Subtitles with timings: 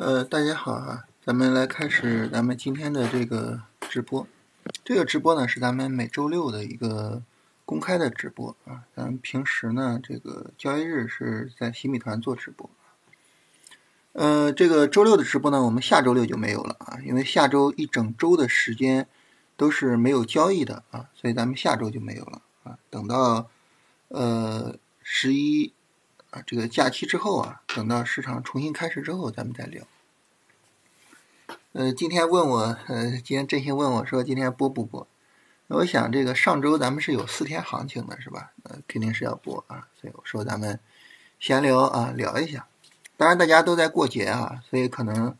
[0.00, 4.24] 呃，大家好啊，咱们来开始咱们今天的这个直播。
[4.84, 7.20] 这个直播呢是咱们每周六的一个
[7.64, 8.84] 公开的直播啊。
[8.94, 12.70] 咱们平时呢这个交易日是在新米团做直播。
[14.12, 19.08] 呃，这个周六的直播呢，我们下周六就没有了啊，因为下周一整周的时间
[19.56, 22.78] 都是没有交易的啊，所以咱们下周就没有了啊。
[22.88, 23.50] 等到
[24.06, 25.72] 呃十一。
[26.30, 29.84] 啊，这个假期之后啊，等到市场重新开始之后，咱们再聊。
[31.72, 35.06] 呃，今天问我，呃，今天振兴问我说，今天播不播？
[35.68, 38.52] 那我想，这个上周咱们是有四天行情的，是吧？
[38.64, 40.78] 呃，肯定是要播啊，所以我说咱们
[41.40, 42.66] 闲聊啊，聊一下。
[43.16, 45.34] 当然，大家都在过节啊，所以可能，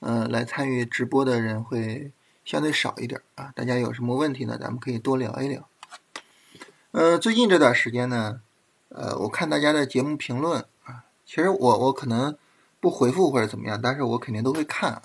[0.00, 2.10] 呃，来参与直播的人会
[2.44, 3.52] 相对少一点啊。
[3.54, 4.58] 大家有什么问题呢？
[4.60, 5.68] 咱们可以多聊一聊。
[6.90, 8.40] 呃，最近这段时间呢。
[8.96, 12.36] 呃，我看大家的节目评论啊，其实我我可能
[12.78, 15.02] 不回复或者怎么样，但是我肯定都会看啊。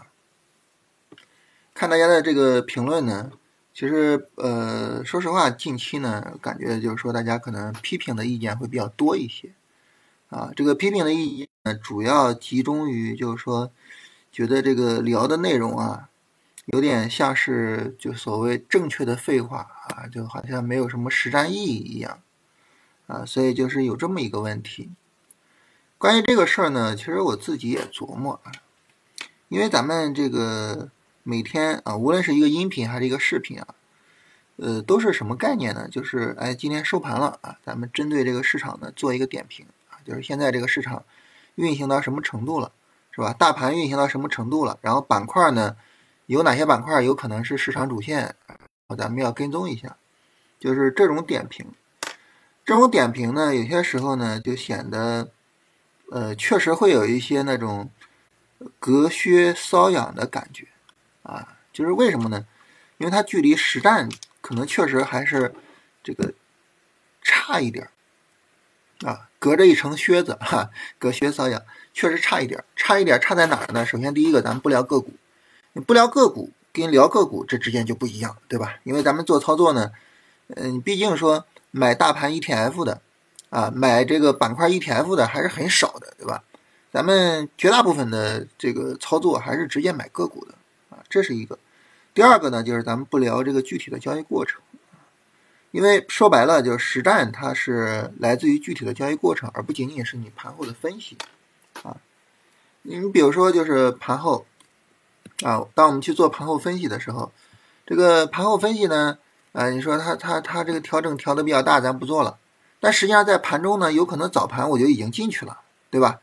[1.74, 3.32] 看大家的这个评论呢，
[3.74, 9.54] 其实呃，说实话，近期呢，感觉就是说大家可能批评的意见会比较多一些
[10.30, 10.52] 啊。
[10.56, 13.72] 这个批评的意见呢，主要集中于就是说，
[14.32, 16.10] 觉得这个聊的内容啊，
[16.68, 22.22] 有点像是就所谓正确的废话啊，就好像没有什么实战意义一样。
[23.10, 24.92] 啊，所以就是有这么一个问题。
[25.98, 28.52] 关于这个事儿呢，其实我自己也琢磨啊，
[29.48, 30.92] 因为咱们这个
[31.24, 33.68] 每天啊，无论是一个音频还是一个视频啊，
[34.58, 35.90] 呃，都是什么概念呢？
[35.90, 41.04] 就是哎，今天收盘了啊，咱们针对这个市场呢做一个点评啊，就是现在这个市场
[41.56, 42.72] 运行到什么程度了，
[43.12, 43.34] 是吧？
[43.34, 44.78] 大盘运行到什么程度了？
[44.82, 45.76] 然后板块呢，
[46.28, 48.36] 有哪些板块有可能是市场主线？
[48.98, 49.98] 咱们要跟踪一下，
[50.60, 51.66] 就是这种点评。
[52.70, 55.32] 这种点评呢，有些时候呢，就显得，
[56.12, 57.90] 呃，确实会有一些那种
[58.78, 60.68] 隔靴搔痒的感觉，
[61.24, 62.46] 啊，就是为什么呢？
[63.00, 64.08] 因为它距离实战
[64.40, 65.56] 可能确实还是
[66.04, 66.32] 这个
[67.24, 67.90] 差一点
[69.02, 70.70] 儿，啊，隔着一层靴子，哈，
[71.00, 73.84] 隔靴搔痒，确实差一点儿，差一点儿，差在哪儿呢？
[73.84, 75.14] 首先第一个，咱们不聊个股，
[75.74, 78.76] 你不聊个股，跟聊个股这之间就不一样，对吧？
[78.84, 79.92] 因为咱们做操作呢，
[80.50, 81.48] 嗯，毕竟说。
[81.72, 83.02] 买大盘 ETF 的，
[83.50, 86.44] 啊，买这个板块 ETF 的还是很少的，对吧？
[86.92, 90.56] 咱们绝大部分的这个操作还是直接买个股的，
[90.90, 91.60] 啊，这是一个。
[92.16, 94.60] 第二个呢，就是咱们不聊这个具体的交易过程，
[95.70, 101.16] 因为说白了，就是实战它是来自于具体的交易过程，而不仅仅是你盘后的分析，
[101.84, 101.98] 啊，
[102.82, 104.48] 你比如说就是盘后，
[105.44, 107.32] 啊，当我们去做盘后分析的时候，
[107.86, 109.20] 这个盘后分析呢。
[109.52, 112.38] 啊，你说他他他这个调整调的比较大，咱不做了。
[112.80, 116.20] 但实际上在盘中呢，有可能早盘我就已经进去了，对吧？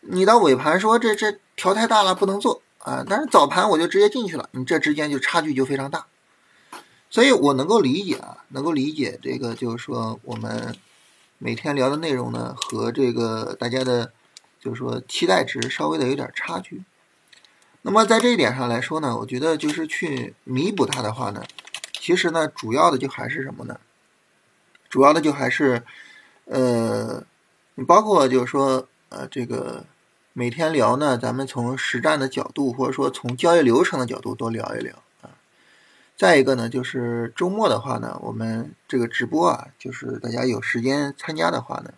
[0.00, 6.06] 你到尾盘说这这调太大了不能做啊，但是早盘我就直接进去了，你这之间就差距就非常大。
[7.10, 10.74] 所以我能够理解啊，能够理解这个就是说我们
[11.38, 14.12] 每天聊的内容呢和这个大家的，
[14.58, 16.82] 就是说期待值稍微的有点差距。
[17.82, 21.44] 那么在这一点上来说呢，我觉得就是去弥补它的话呢。
[22.02, 23.78] 其实呢，主要的就还是什么呢？
[24.90, 25.84] 主要的就还是，
[26.46, 27.22] 呃，
[27.76, 29.84] 你包括就是说，呃，这个
[30.32, 35.30] 每天聊呢，咱们从实战的角度，或者说从交易流程的角度多聊一聊啊。
[36.16, 41.94] 再一个呢，就是周末的话呢，我们这个直播啊，就是大家有时间参加的话呢，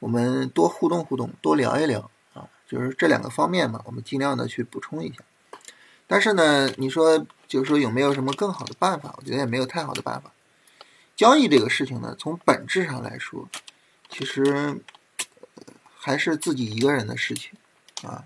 [0.00, 5.18] 我们多互动互动，多聊一聊啊，就是这两个方面嘛，我们尽量的去补充一下。
[6.08, 9.14] 但是呢，你说就是说有没有什么更好的办法？
[9.18, 10.32] 我觉得也没有太好的办法。
[11.14, 13.46] 交易这个事情呢，从本质上来说，
[14.08, 14.80] 其实
[15.94, 17.50] 还是自己一个人的事情
[18.04, 18.24] 啊。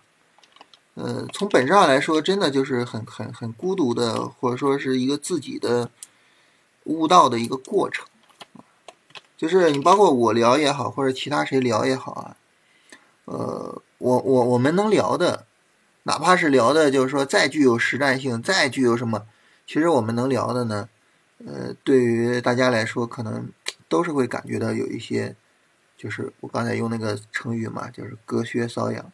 [0.95, 5.91] 呃，从本质上来说，真的就是很很很孤独的，或者说是一个自己的
[6.85, 8.07] 悟道的一个过程。
[9.37, 12.37] 就是你包括我聊也好，或者其他谁聊也好啊，
[13.25, 15.47] 呃，我我我们能聊的。
[16.09, 19.27] 哪怕是聊的，就是说再具有实战性，再具有什么，
[19.67, 20.89] 其实我们能聊的呢，
[21.45, 23.49] 呃，对于大家来说，可能
[23.89, 25.35] 都是会感觉到有一些，
[25.97, 29.11] 就是我刚才用那个成语嘛，就是隔靴搔痒，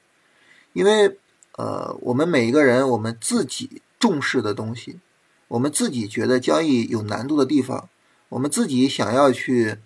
[0.75, 1.19] 因为
[1.57, 5.01] 呃，我们每一个人，我们自己重视的东西，
[5.49, 7.89] 我们自己觉得交易有难度的地方，
[8.29, 9.79] 我们自己想要去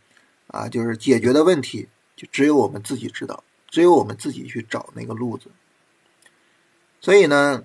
[0.49, 5.52] 啊，就是解决的问题，就只有我们自己知道，只有我们自己去找那个路子。
[7.01, 7.63] 所以呢，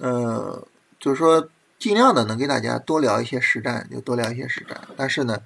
[0.00, 0.66] 呃，
[0.98, 4.80] 就是说，尽量的能给大家多聊一些实战，就多聊一些实战。
[4.96, 5.42] 但是呢，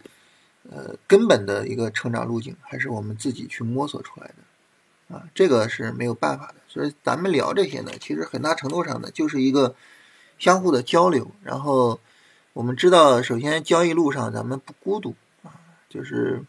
[0.71, 6.55] 呃，根本的一个成长路径还是我们自己去摸索出来的，啊，这个是没有办法的。
[6.69, 9.75] 所以咱们聊这些呢，其实很大程度上呢，就是一个
[10.39, 11.31] 相互的交流。
[11.43, 12.01] 然后
[12.53, 15.55] 我们知道，首先交易路上咱们不孤独啊，
[15.89, 16.43] 就是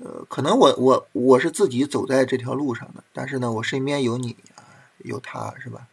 [0.00, 4.36] 呃，可能我我我是自己走在这条路上的，但是呢，我身边有你，
[5.08, 5.88] 有他是吧？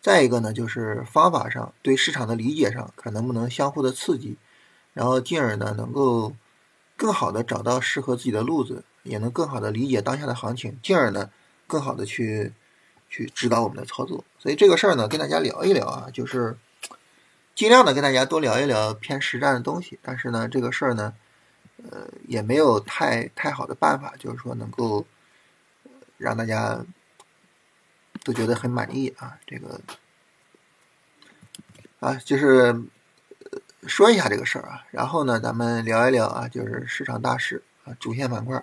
[0.00, 4.36] 再一个呢，就是方法上对市场的理解上，看能不能相互的刺激，
[4.94, 6.34] 然后进而呢，能够
[6.96, 11.30] 更好的找到适合自己的路子，也能更好的理解当下的行情，进而呢，
[11.68, 12.52] 更好的去
[13.08, 14.24] 去指导我们的操作。
[14.40, 16.56] 所以这个事儿呢，跟大家聊一聊啊，就是
[17.54, 20.00] 尽量的跟大家多聊一聊偏实战的东西。
[20.02, 21.14] 但是呢，这个事儿呢，
[21.92, 25.06] 呃，也没有太太好的办法，就是说能够
[26.18, 26.84] 让大家。
[28.24, 29.80] 都觉得很满意啊，这个
[31.98, 32.84] 啊，就是
[33.86, 38.62] 说一下这个事儿啊，然后呢，咱们聊一聊啊，就是市场大势啊，主线板块，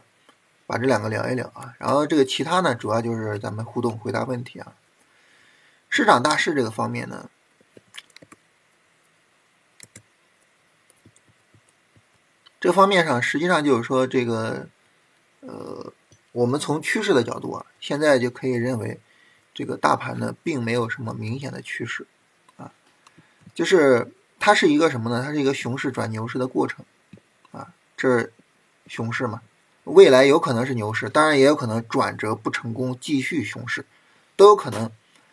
[0.66, 4.76] 把这两个聊一聊啊，然后这个其他呢，主要就是咱们互动回答问题啊。
[5.90, 7.30] 市场大势这个方面呢，
[12.62, 14.70] 这方面上实际上就是说这个
[15.42, 15.92] 呃，
[16.32, 19.02] 我们从趋势的角度啊，现在就可以认为。
[19.60, 22.08] 这个大盘呢，并没有什么明显的趋势，
[22.56, 22.72] 啊，
[23.54, 25.22] 就是它是一个什么呢？
[25.22, 26.86] 它是一个熊市转牛市的过程，
[27.52, 28.32] 啊，这
[28.88, 29.42] 熊市嘛，
[29.84, 33.86] 未来有可能是牛市，当然也有可能转折不成功，继续熊市，
[34.38, 34.90] 都有可能。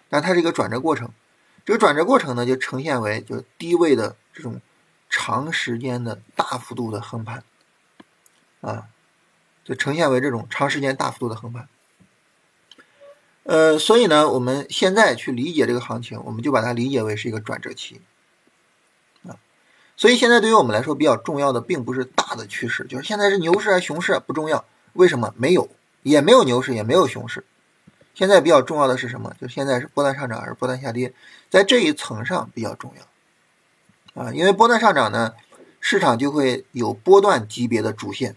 [0.09, 1.13] 但它是一个转折过程，
[1.65, 4.61] 这个转折过程呢，就呈现为就低位的这种
[5.09, 7.45] 长时间的大幅度的横盘，
[8.61, 8.89] 啊，
[9.63, 11.69] 就呈现为这种长时间大幅度的横盘。
[13.49, 18.01] 呃，所以呢，我们现在去理解这个行情，我们就把它理解为是一个转折期，
[19.23, 19.39] 啊，
[19.97, 24.65] 所以现在对于我们来说比较重要的，并不是大的趋势，就是现在是牛市还是熊市不重要，
[24.95, 25.33] 为什么？
[25.37, 25.69] 没有，
[26.03, 27.45] 也没有牛市，也没有熊市，
[28.15, 29.33] 现在比较重要的是什么？
[29.41, 31.15] 就现在是波段上涨还是波段下跌，
[31.49, 35.35] 在这一层上比较重要，啊，因为波段上涨呢，
[35.79, 38.35] 市场就会有波段级别的主线，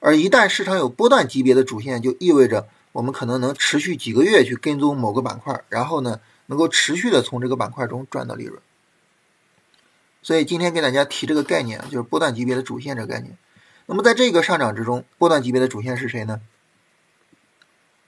[0.00, 2.66] 而一旦市场有波段级别的主线，就意味着。
[2.94, 8.62] 我们可能能持续几个月去跟踪某个板块，然后呢，能够持续的从这个板块中赚到利润。
[10.22, 13.36] 所以今天给大家提这个概念，就是波段级别的主线这个概念。
[13.86, 16.40] 那么在这个上涨之中，波段级别的主线是谁呢？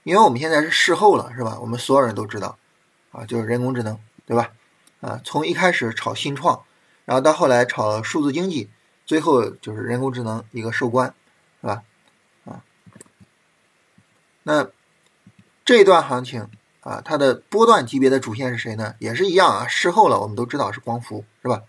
[0.03, 1.59] 因为我们现在是事后了，是吧？
[1.59, 2.57] 我们所有人都知道，
[3.11, 4.53] 啊，就是人工智能，对吧？
[5.01, 6.63] 啊，从一开始炒新创，
[7.03, 8.69] 然后到后来炒数字经济，
[9.05, 11.13] 最后就是人工智能一个收官，
[11.59, 11.83] 是吧？
[12.45, 12.63] 啊，
[14.43, 14.69] 那。
[15.67, 16.47] 这一段行情
[16.79, 18.95] 啊，它的波段级别的主线是谁呢？
[18.99, 21.63] 也是一样啊，事后了，我们都知道是光伏，是吧？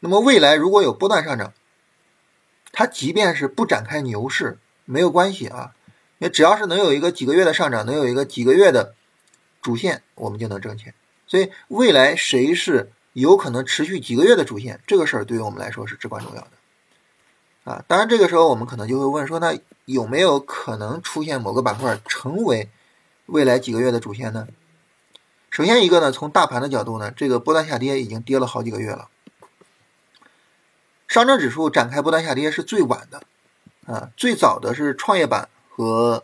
[0.00, 1.52] 那么未来如果有波段上涨，
[2.72, 4.56] 它即便是不展开牛市，
[4.86, 5.74] 没有关系啊，
[6.16, 8.94] 也只要是能有一个几个月的上涨，能有一个几个月的
[9.60, 10.94] 主线，我们就能挣钱。
[11.26, 16.52] 所以未来谁是有可能持续几个月的主线，这个事儿对于我们来说是至关重要的。
[17.66, 22.70] 啊，当然这个时候我们可能就会问说，那有没有可能出现某个板块成为
[23.26, 24.46] 未来几个月的主线呢？
[25.50, 29.08] 首先一个呢，从大盘的角度呢，这个波段下跌已经跌了好几个月了。
[31.08, 33.22] 上证指数展开波段下跌是最晚的，
[33.92, 36.22] 啊，最早的是创业板和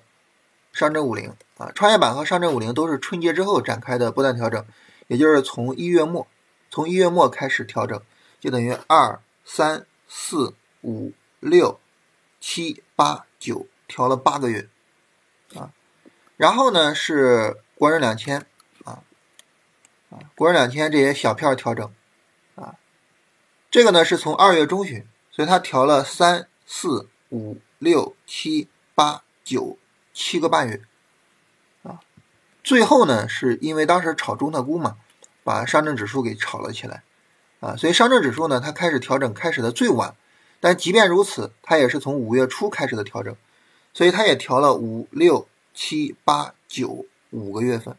[0.73, 4.65] 上证五零，啊，创业板和上证五零都是春节之后展开的波段调整，
[5.09, 6.29] 也就是从一月末，
[6.71, 8.01] 从一月末开始调整，
[8.39, 11.13] 就等于二三四五。
[11.43, 11.81] 六、
[12.41, 14.69] 七、八、九调了八个月，
[15.57, 15.73] 啊，
[16.37, 18.47] 然后呢是国证两千，
[18.85, 19.03] 啊，
[20.11, 21.93] 啊，国证两千这些小票调整，
[22.55, 22.77] 啊，
[23.73, 29.77] 这个呢是从二月中旬，所以它调了三、四、五、六、七、八、九
[30.15, 30.81] 七个半月，
[31.83, 31.99] 啊，
[32.63, 34.97] 最后呢是因为当时炒中特估嘛，
[35.43, 37.03] 把上证指数给炒了起来，
[37.59, 40.15] 啊，所以上证指数呢它开始调整开始的最晚。
[40.63, 43.35] 但即便如此，它也是从五月初开始的调整，
[43.93, 47.97] 所以它也调了五六七八九五个月份。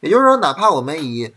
[0.00, 1.34] 也就是说，哪怕我们以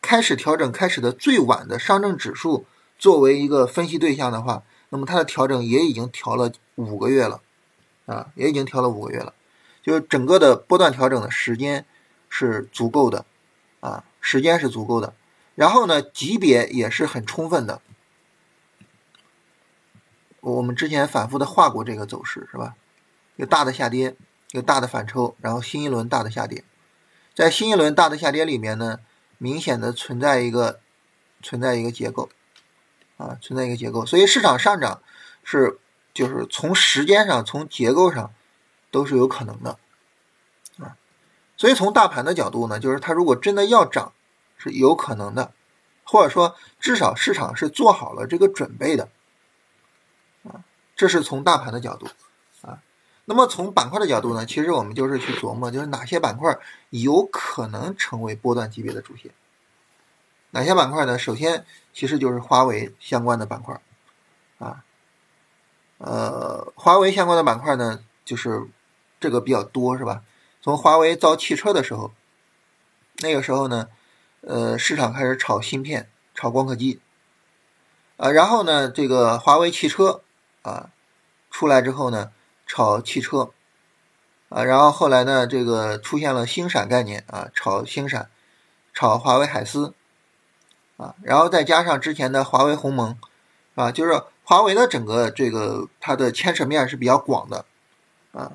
[0.00, 2.66] 开始调整开始的最晚的上证指数
[3.00, 7.40] 作为一个分析对象的话，那么它的调整也已经调了五个月了，
[8.06, 9.34] 啊，也已经调了五个月了，
[9.82, 11.84] 就是整个的波段调整的时间
[12.28, 13.24] 是足够的，
[13.80, 15.14] 啊，时间是足够的，
[15.56, 17.80] 然后呢，级别也是很充分的。
[20.52, 22.76] 我们之前反复的画过这个走势，是吧？
[23.34, 24.14] 有大的下跌，
[24.52, 26.62] 有大的反抽，然后新一轮大的下跌。
[27.34, 29.00] 在新一轮大的下跌里面呢，
[29.38, 30.78] 明显的存在一个
[31.42, 32.28] 存在一个结构
[33.16, 34.06] 啊，存在一个结构。
[34.06, 35.02] 所以市场上涨
[35.42, 35.78] 是
[36.14, 38.32] 就是从时间上、从结构上
[38.92, 39.78] 都是有可能的
[40.78, 40.96] 啊。
[41.56, 44.12] 所以从大盘的角度呢，就是它如果真的要涨，
[44.56, 45.52] 是有可能的，
[46.04, 49.08] 或者说至少市场是做好了这个准备的，
[50.96, 52.08] 这是从大盘的角度
[52.62, 52.82] 啊。
[53.26, 56.58] 那么从板块的角度呢，其实我们就是去琢磨，就是哪些板块
[56.90, 59.30] 有可能成为波段级别的主线。
[60.50, 61.18] 哪些板块呢？
[61.18, 63.78] 首先，其实就是华为相关的板块，
[64.58, 64.84] 啊，
[65.98, 68.66] 呃，华为相关的板块呢，就是
[69.20, 70.22] 这个比较多，是吧？
[70.62, 72.12] 从华为造汽车的时候，
[73.18, 73.88] 那个时候呢，
[74.40, 77.00] 呃，市场开始炒芯片、炒光刻机，
[78.16, 80.22] 啊，然后呢，这个华为汽车
[80.66, 80.90] 啊
[81.50, 82.32] 出来之后呢，
[82.66, 83.50] 炒汽车，
[84.48, 88.28] 啊，然后后来呢，这个出现了星闪概念啊，炒星闪，
[88.92, 89.94] 炒华为海思。
[90.98, 93.18] 啊，然后再加上之前的华为鸿蒙，
[93.74, 97.66] 啊，就是华为的整个这个它的牵扯面是比较广的，
[98.32, 98.52] 啊，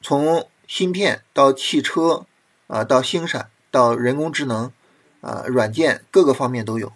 [0.00, 2.24] 从芯片到汽车，
[2.66, 4.72] 啊，到星闪，到人工智能，
[5.20, 6.90] 啊，软件各个方面都有，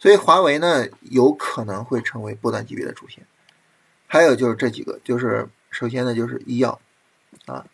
[0.00, 3.24] 所以华为呢有可能会成为波段级别的主线。
[4.12, 6.82] 还有就是这几个，就是首先呢就是医药，
[7.46, 7.64] 啊，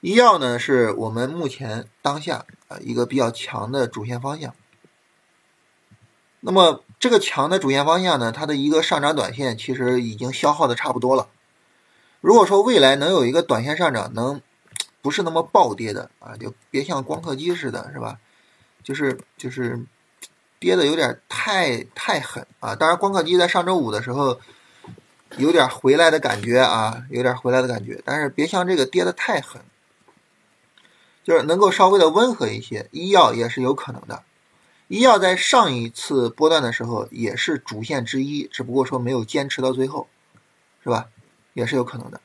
[0.00, 4.52] 医药呢是我们目前当下啊一个比较强的主线方向。
[6.40, 11.28] 那么这个强的主线方向呢，它的一个上涨短线其实已经消耗的差不多了。
[12.20, 14.42] 如果说未来能有一个短线上涨，能
[15.00, 18.18] 不是那么暴跌的啊，就别像光刻机似的，是吧？
[18.82, 19.86] 就是就是
[20.58, 22.74] 跌的有点太太狠啊。
[22.74, 24.40] 当然，光刻机在上周五的时候
[25.36, 29.62] 有点回来的感觉啊，有点回来的感觉，但是别像这个跌的太狠，
[31.22, 32.88] 就是能够稍微的温和一些。
[32.90, 34.22] 医药也是有可能的。
[34.88, 40.08] 医药在上一次波段的时候也是主线之一，只不过说没有坚持到最后，
[40.82, 41.06] 是吧？
[41.52, 42.20] 也是有可能的。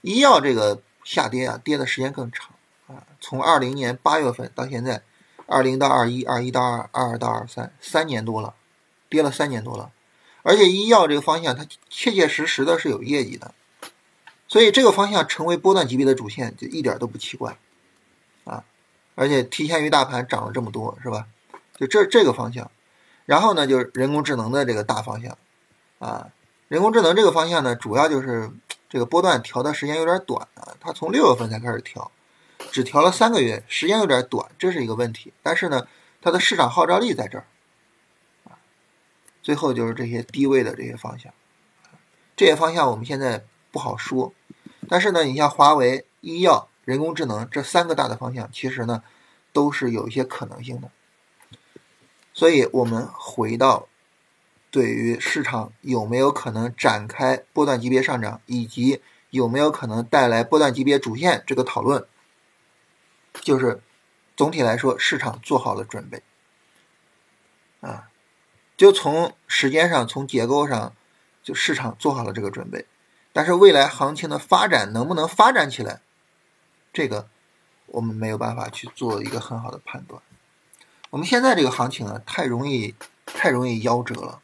[0.00, 2.50] 医药这个下跌啊，跌的时间更长
[2.88, 5.02] 啊，从二零年八月份到现在，
[5.46, 8.54] 二零到二一，二一到二二到二三，三年多了，
[9.08, 9.92] 跌了三年多了。
[10.44, 13.54] 而且医药这个方向它切切实实的是有业绩的，
[14.46, 17.56] 所以这个方向成为波段级别的主线就一点都不奇怪
[18.44, 18.62] 啊！
[19.14, 21.26] 而且提前于大盘涨了这么多，是吧？
[21.78, 22.70] 就这这个方向，
[23.24, 25.38] 然后呢，就是人工智能的这个大方向，
[25.98, 26.28] 啊，
[26.68, 28.50] 人工智能这个方向呢，主要就是
[28.90, 32.10] 这个波段调的时间有点短啊，它从六月份才开始调，
[32.70, 35.32] 只调了三个月，时间有点短，这是一个问题。
[35.42, 35.88] 但是呢，
[36.20, 37.46] 它的市场号召力在这儿，
[39.44, 41.32] 最后就是这些低位的这些方向，
[42.34, 44.32] 这些方向我们现在不好说，
[44.88, 49.04] 但是呢，你像华为、医药、人工智能这三个大的方向，其实呢，
[49.52, 50.90] 都是有一些可能性的。
[52.32, 53.86] 所以，我们回到
[54.70, 62.06] 对于市场有没有可能展开波段级别上涨，以及有没有可能带来波段级别主线这个讨论，
[63.34, 63.82] 就是
[64.36, 66.22] 总体来说，市场做好了准备
[67.80, 68.08] 啊，
[68.84, 70.94] 就从时间上、从结构上，
[71.42, 72.84] 就市场做好了这个准备。
[73.32, 76.02] 但是，未来行情的发展能不能发展起来，
[76.92, 77.26] 这个
[77.86, 80.20] 我们没有办法去做一个很好的判断。
[81.08, 84.42] 我们现在这个行情啊，太容易，太容易夭折了，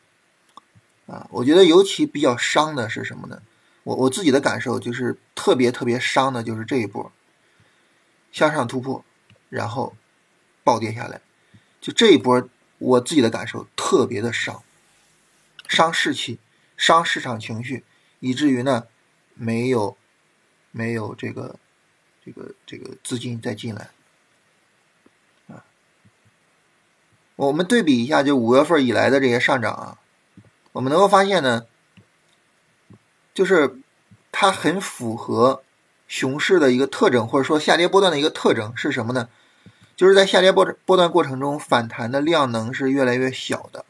[1.07, 3.43] 啊，我觉得尤其比较伤的是什么呢？
[3.83, 7.13] 我我自己的感受就是特别特别伤的，就是这一波
[8.33, 9.05] 向上突破，
[9.51, 9.95] 然后
[10.65, 11.21] 暴跌下来，
[11.79, 12.49] 就这一波，
[12.81, 14.63] 我自己的感受特别的伤，
[15.69, 16.39] 伤士气，
[16.79, 17.85] 伤市场情绪，
[18.21, 18.87] 以至于呢，
[19.35, 19.99] 没有
[20.71, 21.57] 没有这个
[22.25, 23.91] 这个这个资金再进来。
[25.49, 25.63] 啊
[27.37, 29.99] 我们对比一下，就五月份以来的这些上涨啊，
[30.73, 31.67] 我们能够发现呢，
[33.35, 33.79] 就是
[34.33, 35.63] 它很符合
[36.09, 39.29] 熊市的一个特征，或者说下跌波段的一个特征是什么呢？
[40.01, 43.85] 就是在下跌波波段过程中，反弹的量能是越来越小的。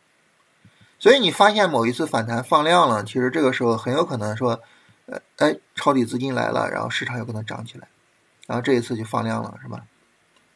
[0.98, 4.60] 所以你发现某一次反弹放量了，其实这个时候很有可能说，
[5.06, 7.86] 呃，哎，抄底资金来了，然后市场有可能涨起来，
[8.48, 9.84] 然后这一次就放量了，是吧？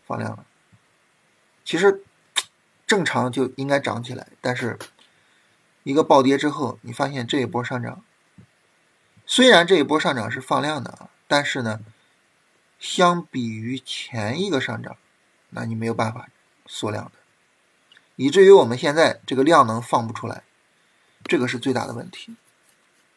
[0.04, 0.44] 放量了，
[1.64, 2.02] 其实。
[2.86, 4.78] 正常就应该涨起来，但是
[5.84, 8.04] 一个暴跌之后，你发现这一波上涨，
[9.24, 11.80] 虽然这一波上涨是放量的啊，但是呢，
[12.78, 14.98] 相比于前一个上涨，
[15.54, 16.28] 那你没有办法
[16.66, 17.12] 缩量的，
[18.16, 20.42] 以至于我们现在这个量能放不出来，
[21.24, 22.36] 这个是最大的问题。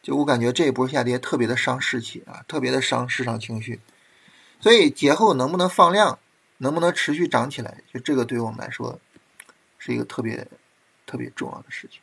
[0.02, 3.80] 就我感觉这一波下跌特别的伤士气啊，特别的伤市场情绪，
[4.60, 6.18] 所以节后能不能放量，
[6.56, 8.98] 能不能持续涨起来，就这个对于我们来说。
[9.80, 10.44] 是一个特别
[11.06, 12.00] 特别重要的事情。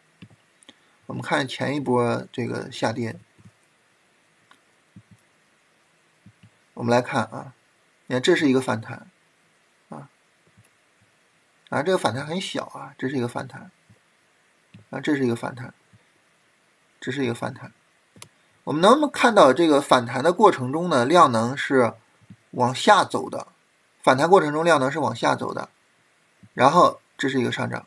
[1.07, 3.19] 我们看前一波这个下跌，
[6.73, 7.53] 我们来看啊，
[8.07, 9.11] 你看这是一个反弹，
[11.69, 13.71] 啊这个反弹很小啊，这是一个反弹，
[14.89, 15.73] 啊这是一个反弹，
[16.99, 17.71] 这是一个反弹。
[18.65, 21.93] 我们能不能看到这个反弹的过程中呢，量能是
[22.51, 23.47] 往下走的，
[24.01, 25.69] 反弹过程中量能是往下走的，
[26.53, 27.85] 然后这是一个上涨，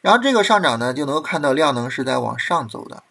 [0.00, 3.04] 然后这个上涨呢就能够看到量能是在往上走的，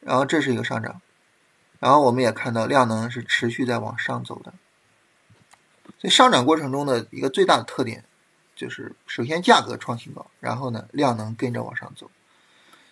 [0.00, 1.00] 然后这是一个上涨。
[1.78, 4.54] 然后我们也看到量能是持续在往上走的，
[5.98, 8.04] 所以上涨过程中的一个最大的特点
[8.54, 12.10] 就是，首先价格创新高，然后呢量能跟着往上走，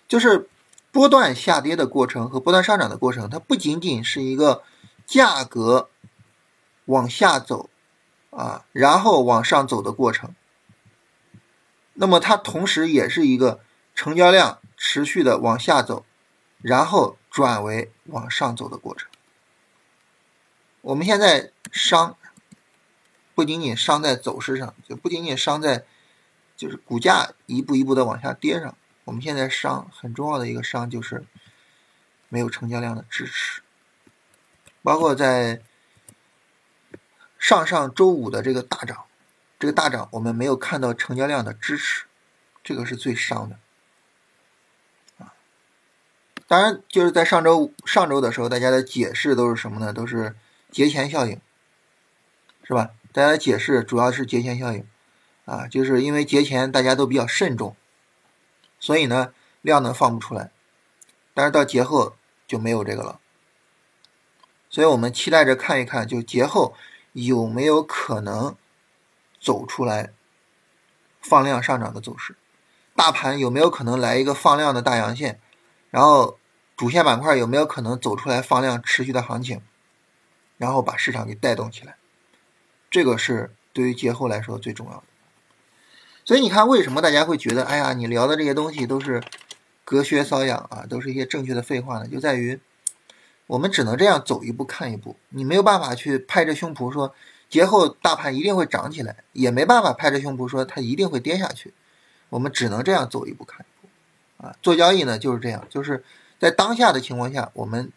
[0.08, 0.48] 就是
[0.92, 4.62] 波段下跌的过程和波段上涨的过程，它不仅仅是一个
[5.06, 5.88] 价格
[6.86, 7.68] 往下走
[8.30, 10.34] 啊，然后往上走的过程，
[11.94, 13.60] 那么它同时也是一个
[13.94, 16.04] 成交量持续的往下走，
[16.60, 17.16] 然后。
[17.34, 19.10] 转为往上走的过程。
[20.82, 22.16] 我们现在商
[23.34, 25.84] 不仅仅伤在走势上，就不仅仅伤在
[26.56, 28.76] 就是股价一步一步的往下跌上。
[29.04, 31.24] 我们现在伤很重要的一个伤就是
[32.28, 33.62] 没有成交量的支持，
[34.82, 35.60] 包括在
[37.38, 39.04] 上上周五的这个大涨，
[39.58, 42.06] 这个大涨我们没有看到成交量的支持，
[42.62, 43.58] 这个是最伤的。
[46.46, 49.92] 当然，就是在上周上周的时候，大家的解释都是什么呢？
[49.92, 50.36] 都是
[50.70, 51.40] 节前效应，
[52.62, 52.90] 是吧？
[53.14, 54.84] 大家解释主要是节前效应，
[55.44, 57.76] 啊，就是因为节前大家都比较慎重，
[58.80, 60.50] 所以呢量能放不出来，
[61.32, 62.16] 但是到节后
[62.48, 63.20] 就没有这个了，
[64.68, 66.74] 所以我们期待着看一看，就节后
[67.12, 68.56] 有没有可能
[69.40, 70.12] 走出来
[71.20, 72.34] 放量上涨的走势，
[72.96, 75.38] 大盘有没有可能来一个放量的大阳线？
[75.90, 76.36] 然后，
[76.76, 79.62] 主线板块有没有可能走出来放量持续的行情，
[80.58, 81.94] 然后把市场给带动起来？
[82.94, 85.02] 这个是对于节后来说最重要的。
[86.24, 89.20] 所以你看，为什么大家会觉得，哎呀，你聊的这些东西都是
[89.84, 92.06] 隔靴搔痒啊，都是一些正确的废话呢？
[92.06, 92.60] 就在于
[93.48, 97.12] 我们只能这样走一步看一步，你没有办法去拍着胸脯说
[97.50, 101.74] 节后大盘一定会涨起来，也没办法拍着胸脯说它一定会跌下去，
[102.28, 104.46] 我们只能这样走一步看一步。
[104.46, 106.04] 啊，做交易呢就是这样，就是
[106.38, 107.90] 在当下的情况下，我们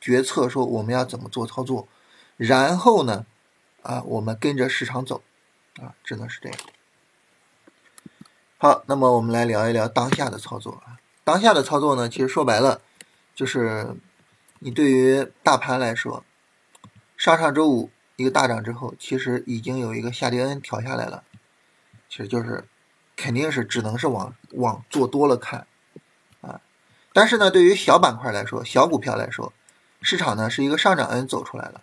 [0.00, 1.86] 决策说我们要怎么做操作，
[2.36, 3.24] 然后呢，
[3.82, 5.22] 啊，我们跟着市场走，
[5.80, 6.58] 啊，只能是这样。
[8.58, 10.98] 好，那么我们来聊一聊当下的操作啊。
[11.24, 12.80] 当下的操作呢，其实说白了，
[13.34, 13.96] 就是
[14.60, 16.24] 你对于大盘来说，
[17.16, 21.24] 上上周五一个大涨之后，其实已经有一个下跌 N 调下来了，
[22.08, 22.64] 其实就是
[23.16, 25.66] 肯定是只能是往往做多了看
[26.40, 26.60] 啊。
[27.12, 29.52] 但是呢，对于小板块来说，小股票来说，
[30.02, 31.82] 市场呢是一个上涨 N 走出来了，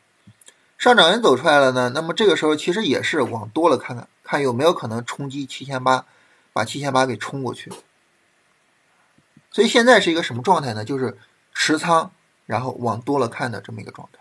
[0.80, 6.06] 上涨 N 走出来了呢，那么这个时候其实也是往多了看看，看有没有可能冲击七千八，
[6.54, 7.72] 把七千八给冲过去。
[9.52, 10.84] 所以现在是一个什么状态呢？
[10.84, 11.18] 就是
[11.54, 12.12] 持仓，
[12.46, 14.20] 然后往多了看的这么一个状态。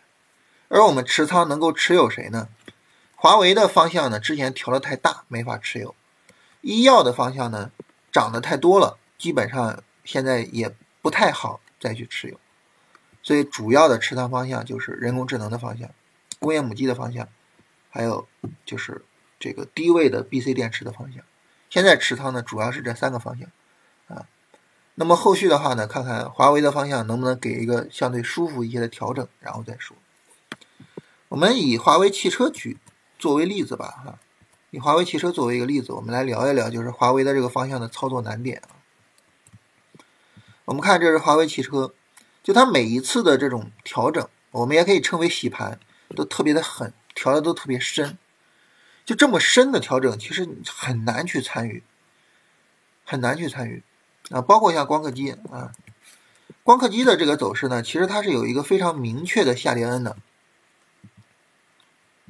[0.68, 2.48] 而我们持仓能够持有谁呢？
[3.14, 5.94] 华为的方向呢，之前调的太大，没法持有；
[6.60, 7.70] 医药的方向呢，
[8.12, 10.74] 涨得太多了，基本上现在也。
[11.00, 12.38] 不太好再去持有，
[13.22, 15.88] 所以主要的持仓方向就是人工智能的方向、
[16.38, 17.28] 工业母机的方向，
[17.90, 18.26] 还有
[18.64, 19.04] 就是
[19.38, 21.22] 这个低位的 B、C 电池的方向。
[21.70, 23.48] 现在持仓呢主要是这三个方向
[24.06, 24.26] 啊。
[24.94, 29.96] 那么后续的话呢，看看华为的方向能不能给一个相对舒服一些的调整，然后再说。
[31.28, 32.78] 我们以华为汽车举
[33.18, 34.18] 作为例子吧，哈，
[34.70, 38.74] 以华为汽车作为一个例子，我们来聊一聊就是华为的这个方向的操作难点啊。
[40.64, 41.92] 我们看，这是华为汽车，
[42.42, 45.78] 就它每一次的这种调整，我们也可以称为洗盘，
[46.14, 48.18] 都特别的狠，调的都特别深。
[49.04, 51.82] 就这么深的调整，其实很难去参与，
[53.04, 53.82] 很难去参与
[54.30, 54.42] 啊。
[54.42, 55.72] 包括像光刻机啊，
[56.62, 60.16] 光刻机的这个走势呢，其实它是有一个非常明确的下跌 N 的，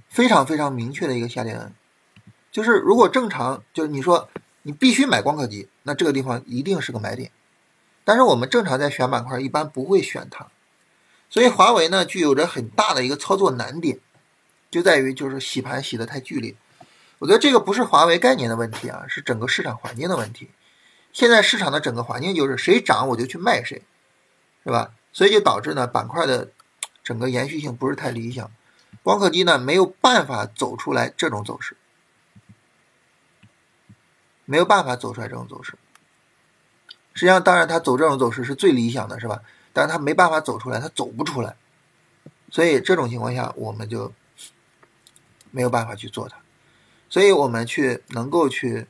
[0.08, 1.74] 非常非常明确的一个下跌 N。
[2.52, 4.28] 就是如果正常，就是你说
[4.62, 7.32] 你必须买光刻机，那这个地方一定是个买点。
[8.04, 10.46] 但是我们正常在选板块，一般不会选它，
[11.30, 13.98] 所以华为呢具有着很大的一个操作难点，
[14.70, 16.54] 就在于就是洗盘洗的太剧烈。
[17.18, 20.50] 我觉得这个不是华为概念的问题啊，是整个市场环境的问题。
[21.12, 23.82] 现在市场的整个环境就是谁涨我就去卖谁，
[24.64, 24.92] 是吧？
[25.12, 26.50] 所以就导致呢板块的
[27.02, 28.50] 整个延续性不是太理想，
[29.02, 31.76] 光刻机呢没有办法走出来这种走势，
[34.44, 35.74] 没有办法走出来这种走势。
[37.14, 39.42] 实际上，当然，它走这种走势是最理想的，是吧？
[39.78, 41.54] 但是它没办法走出来，它走不出来，
[42.50, 44.12] 所以这种情况下，我们就
[45.52, 46.36] 没有办法去做它，
[47.08, 48.88] 所以我们去能够去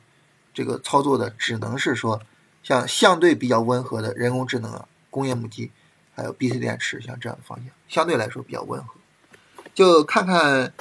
[0.51, 2.19] 这个操作的，只能是说
[2.63, 5.71] 像相对比较温和的人工智能啊、工业母机，
[6.15, 8.95] 还有 BC 电池像这样的方向，相对来说比较温和。
[9.75, 10.73] 就看看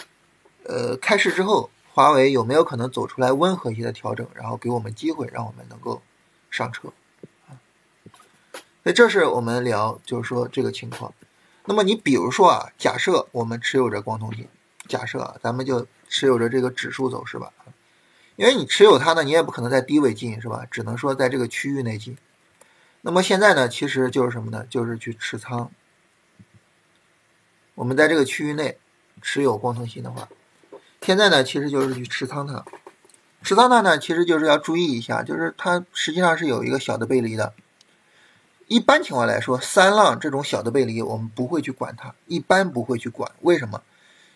[0.64, 6.00] 呃开市之后，华为有没有可能走出来温和一些的调整，然后给我们机会，让我们能够
[6.50, 6.90] 上车。
[8.92, 11.12] 这是我们聊，就是说这个情况。
[11.64, 14.48] 那么你比如说啊，假设我们持有着光通信，
[14.87, 17.53] 假设啊，咱们就持有着这个指数走势吧，
[18.37, 20.64] 因为你持有它呢，你也不可能在低位进，是吧？
[20.70, 22.16] 只能说在这个区域内进。
[23.03, 24.64] 那么现在呢，其实就是什么呢？
[24.70, 25.70] 就是去持仓。
[27.74, 28.79] 我们在这个区域内
[29.20, 30.29] 持有光通信的话，
[31.03, 32.64] 现在呢，其实就是去持仓它。
[33.42, 37.53] 持仓它呢，其实就是要注意一下，就是它实际上是有一个小的背离的。
[38.68, 43.33] 一般情况来说，三浪这种小的背离，我们不会去管它，一般不会去管。
[43.40, 43.83] 为什么？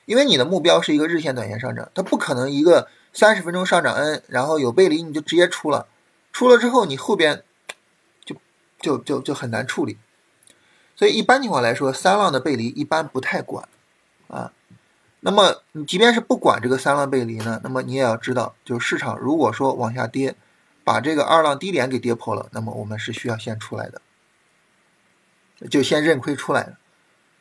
[0.07, 5.87] 因为你的目标是一个日线、短线上涨，它不可能一个三十分钟上涨 N，然后有背离你就直接出了，
[6.33, 7.45] 出了之后你后边
[8.25, 8.35] 就
[8.81, 9.99] 就就就很难处理。
[10.97, 13.69] 所以一般情况来说，三浪的背离一般不太管
[14.29, 14.53] 啊。
[15.21, 20.35] 那么你即便是不管这个三浪背离呢，那么你也要知道，就是市场如果说往下跌，
[20.83, 24.01] 把这个二浪低点给跌破了，那么我们是需要先出来的。
[25.71, 26.79] 就先认亏出来了，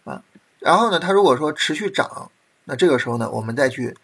[0.03, 0.23] 啊，
[0.59, 2.31] 然后呢，它如果说持续涨，
[2.65, 3.97] 那这个时候呢，我们再去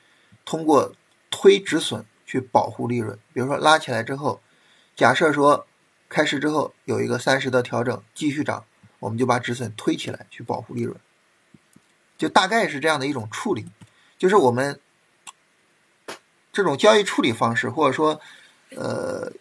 [0.43, 0.93] 通过
[1.29, 3.17] 推止损去保护利润。
[3.33, 4.41] 比如说拉起来之后，
[4.95, 5.67] 假设说
[6.09, 8.65] 开市之后有一个三十的调整继续涨，
[8.99, 10.97] 我们就把止损推起来去保护利润，
[12.17, 13.65] 就大概是这样的一种处理，
[14.17, 14.79] 就是我们
[16.51, 18.19] 这种交易处理方式，或者说
[18.71, 19.31] 呃。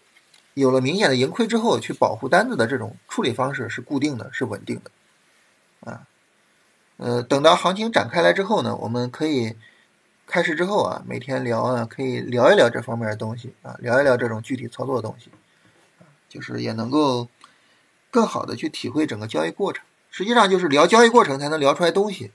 [0.57, 4.91] 有了明显的盈亏之后，去保护单子的这种处理方式是固定的，是稳定的，
[5.91, 6.07] 啊，
[6.97, 9.55] 呃，等到行情展开来之后呢，我们可以
[10.27, 15.31] 开市之后啊，每天聊啊，可以聊一聊这方面的东西啊，聊一聊这种具体操作的东西，
[15.99, 17.29] 啊，就是也能够
[18.11, 19.85] 更好的去体会整个交易过程。
[20.11, 22.31] 实际上就是聊交易过程才能聊出来东西，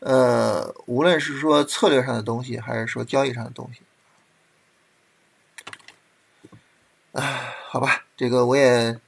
[0.00, 3.80] 呃，无论是说策略上的东西，还是说交易上的东西。
[7.14, 8.98] 唉，好吧，这个我也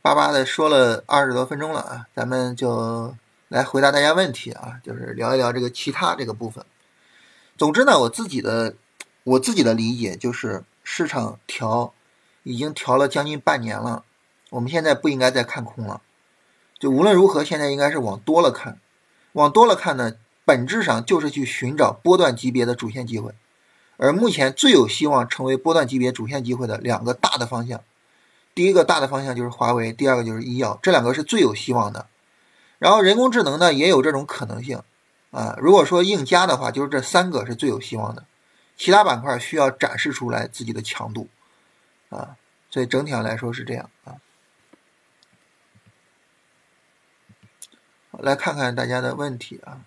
[0.00, 3.14] 巴巴的说了二十多分钟了啊，咱们就
[3.46, 6.66] 来回答大家问题啊，就是聊一聊这个其他这个部分。
[7.56, 8.74] 总之呢，我自己的
[9.22, 11.94] 我自己的理解就是，市场调
[12.42, 14.02] 已经调了将近半年了，
[14.50, 16.02] 我们现在不应该再看空了。
[16.80, 18.80] 就无论如何，现在应该是往多了看，
[19.34, 23.32] 往多了看呢，本质上就是去寻找波段级别的主线机会。
[24.02, 27.84] 而目前最有希望成为波段级别主线机会的两个大的方向，
[28.52, 32.08] 第一个大的方向就是华为，第二个就是医药，这两个是最有希望的。
[32.80, 34.82] 然后人工智能呢也有这种可能性
[35.30, 35.54] 啊。
[35.60, 38.24] 如果说硬加的话，就是这三个是最有希望的，
[38.76, 41.28] 其他板块需要展示出来自己的强度
[42.08, 42.34] 啊。
[42.70, 44.16] 所以整体上来说是这样啊。
[48.18, 49.82] 来看看大家的问题啊。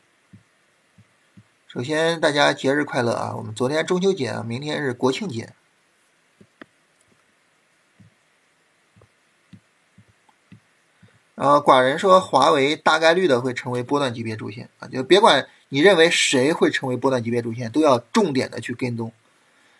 [1.75, 3.33] 首先，大家节日快乐啊！
[3.35, 5.53] 我们昨天中秋节啊，明天是国庆节。
[11.35, 19.11] 然后寡人说，华为大概率的会成为波段级别主线啊，就别管你认为谁会成为波段级别主线，都要重点的去跟踪。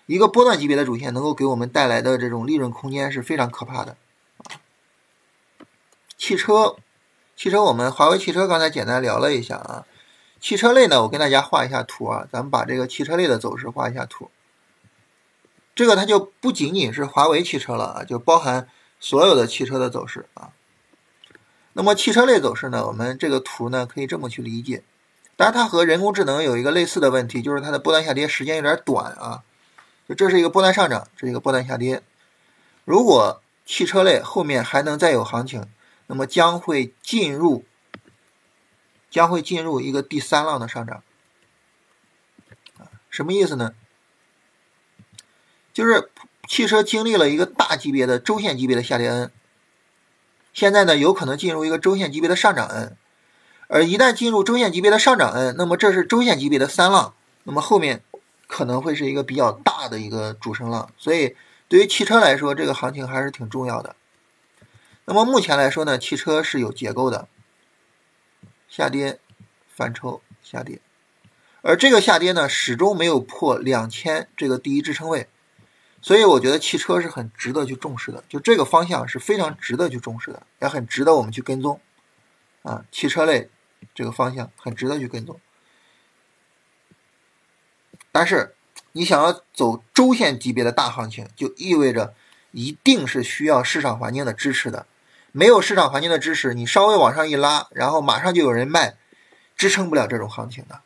[0.05, 3.95] 一个波段级别的主线能够给我们带来的这种利润空间是非常可怕的。
[6.17, 6.75] 汽车，
[7.37, 9.85] 汽车，我们华为汽车刚才简单聊了一下啊。
[10.45, 14.29] 汽车类呢，我跟大家画一下图啊，咱们把这个汽车类的走势画一下图。
[15.73, 20.51] 这个它就不仅仅是华为汽车了啊，就包含所有的汽车的走势啊。
[21.73, 24.83] 那么汽车类走势呢，我们这个图呢可以这么去理解，
[25.35, 29.41] 当然它和人工智能有一个类似的问题，就是它的波段下跌时间有点短啊。
[30.07, 32.03] 就这是一个波段上涨，这是一个波段下跌。
[32.83, 35.67] 如果汽车类后面还能再有行情，
[36.05, 37.65] 那么将会进入。
[39.15, 41.01] 将会进入一个第三浪的上涨，
[43.09, 43.73] 什么意思呢？
[45.71, 46.11] 就是
[46.49, 49.31] 汽车经历了一个大级别的周线级别的下跌 N，
[50.51, 52.97] 现在呢有可能进入一个周线级别的上涨 N，
[53.69, 57.13] 而一旦进入周线级别的上涨 N，那么这是周线级别的三浪，
[57.45, 58.03] 那么后面
[58.47, 61.37] 可能会是一个比较大的一个主升浪，所以
[61.69, 63.95] 对于汽车来说，这个行情还是挺重要的。
[65.05, 67.29] 那么目前来说呢，汽车是有结构的。
[68.75, 69.19] 下跌，
[69.73, 70.81] 反抽，下跌，
[71.61, 75.29] 而这个下跌呢，始终没有破两千这个第一支撑位，
[76.01, 81.79] 所以我觉得汽车是很值得去重视的，就这个方向是非常值得去重视的，也很值得我们去跟踪，
[82.63, 83.49] 啊，汽车类
[83.93, 85.39] 这个方向很值得去跟踪。
[88.11, 88.55] 但是
[88.91, 92.13] 你想要走周线级别的大行情，就意味着
[92.51, 94.85] 一定是需要市场环境的支持的。
[95.37, 98.95] 没有市场环境的支持，你稍微往上一拉，然后马上就有人卖，
[99.57, 100.79] 支撑不了这种行情的。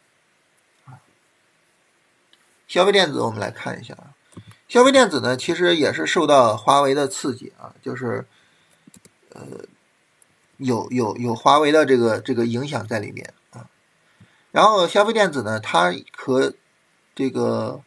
[2.67, 4.17] 消费电子，我们来看一下啊。
[4.67, 8.25] 消费电子呢，其实也是受到华为的刺激啊，就是
[9.33, 9.43] 呃
[10.57, 13.69] 有有有华为的这个这个影响在里面啊。
[14.49, 16.51] 然后消费电子呢，它和
[17.13, 17.83] 这个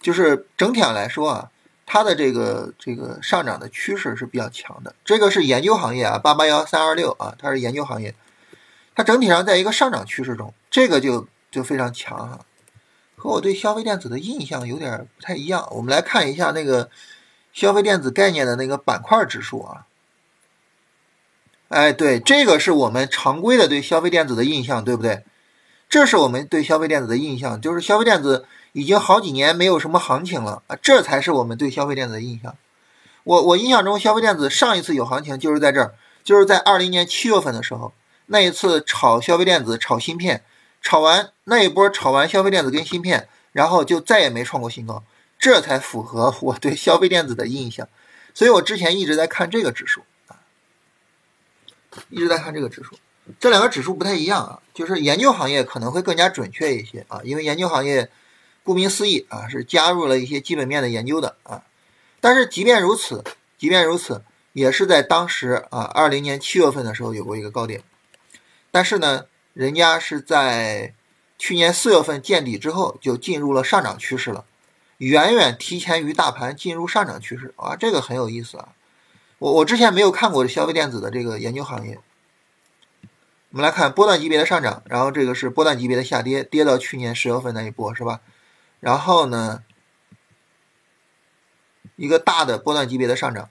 [0.00, 1.50] 就是整体上来说啊，
[1.86, 4.94] 它的这个这个上涨的趋势是比较强的。
[5.04, 8.14] 这个是研究行业啊，八八幺三二六啊，它是研究行业，
[8.94, 12.40] 它整体上在一个上涨趋势中，这个就就非常强哈。
[13.14, 15.66] 和我对消费电子的印象有点不太一样。
[15.70, 16.90] 我们来看一下那个
[17.52, 19.86] 消费电子概念的那个板块指数啊。
[21.68, 25.24] 哎，对，这个是我们常规的对消费电子的印象，对不对？
[25.88, 28.44] 这是我们对消费电子的印象，就是消费电子
[28.76, 32.54] 已经好几年没有什么行情了啊，这才是我们对消费电子的印象。
[33.24, 37.94] 我我印象中，消费电子上一次有行情就是在这儿，就是在二零年七月份的时候，
[38.26, 40.42] 那一次炒消费电子、炒芯片。
[40.82, 45.02] 炒完那一波，炒完消费电子跟芯片，然后就再也没创过新高，
[45.38, 47.88] 这才符合我对消费电子的印象。
[48.34, 50.36] 所以我之前一直在看这个指数啊，
[52.10, 52.98] 一直在看这个指数。
[53.40, 58.10] 这两个指数不太一样啊，就是研究行业可能会更加准确一些啊，因为研究行业
[58.66, 61.62] 顾名思义啊，是加入了一些基本面的研究的啊。
[62.20, 63.24] 但是即便如此，
[63.56, 67.82] 即便如此，也是在当时啊，二零年七月份的时候有过一个高点，
[68.70, 69.24] 但是呢。
[69.56, 70.92] 人家是在
[71.38, 74.44] 去年四月份见底之后就进入了上涨趋势了，
[74.98, 78.68] 远远提前于大盘进入上涨趋势啊，这个很有意思啊。
[79.38, 81.98] 我我之前没有看过消费电子的这个研究行业。
[83.48, 88.20] 我们来看波段级别的上涨，然后这个是波段级别的下跌，跌到去年十月份那一波是吧？
[88.80, 89.64] 然后呢，
[91.96, 93.50] 一个大的波段级别的上涨。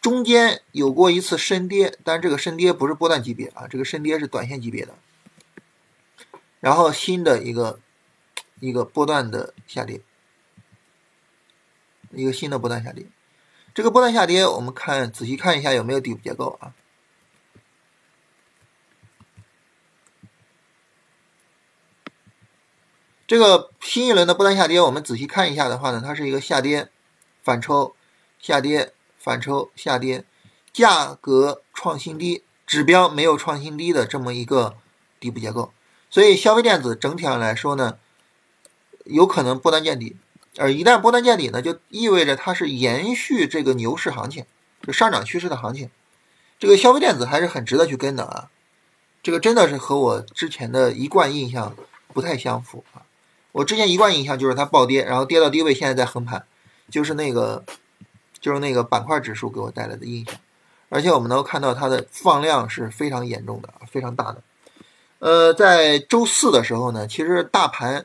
[0.00, 4.94] 中间有过一次深跌，但这个深跌不是波段级别啊，这个深跌是短线级别的。
[6.58, 7.78] 然后新的一个
[8.58, 10.00] 一个波段的下跌，
[12.10, 13.06] 一个新的波段下跌。
[13.74, 16.74] 这个波段下跌，我们看仔细看一下有没有底部结构啊？
[23.32, 26.90] 这个新一轮的波段下跌，我们仔细看一下的话呢，它是一个下跌
[27.42, 27.96] 反抽
[28.38, 28.92] 下跌。
[29.16, 30.26] 反抽下跌，
[30.70, 34.74] 价格创新低，指标没有创新低的这么一个
[35.18, 35.72] 底部结构，
[36.10, 37.96] 所以消费电子整体上来说呢，
[39.04, 40.16] 有可能波段见底，
[40.58, 44.44] 而一旦波段见底呢，就意味着它是延续这个牛市行情，
[44.82, 45.88] 就上涨趋势的行情。
[46.58, 48.50] 这个消费电子还是很值得去跟的啊，
[49.22, 51.74] 这个真的是和我之前的一贯印象
[52.12, 53.06] 不太相符啊。
[53.52, 56.44] 我之前一贯印象就是它暴跌，然后跌到低位，现在在横盘，
[56.90, 57.64] 就是那个。
[58.40, 60.34] 就是那个板块指数给我带来的印象，
[60.88, 64.42] 而且我们能够看到它的放量是非常严重的，非常大的。
[65.20, 68.04] 呃，在周四的时候呢，其实大盘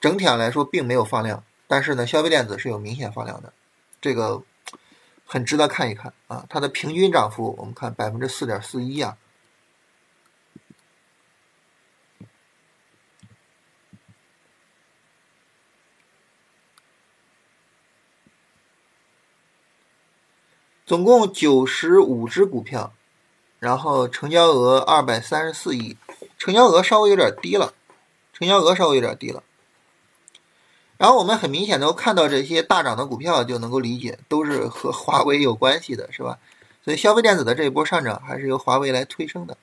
[0.00, 3.52] 整体上来说并没有放量，但是呢，消费电子是有明显放量的，
[4.00, 4.40] 这个
[5.26, 6.46] 很值得看一看啊。
[6.48, 9.16] 它的平均涨幅我们看百分之四点四一啊。
[20.90, 22.92] 总共九十五只股票，
[23.60, 25.96] 然后成交额二百三十四亿，
[26.36, 27.74] 成交额稍微有点低了，
[28.32, 29.44] 成交额稍微有点低了。
[30.98, 36.40] 然后我们很明显能看到这些大涨的股票，就能够理解都是和华为有关系的，是吧？
[36.84, 39.56] 所以消费电子的这一波上涨还是由华为来推升的。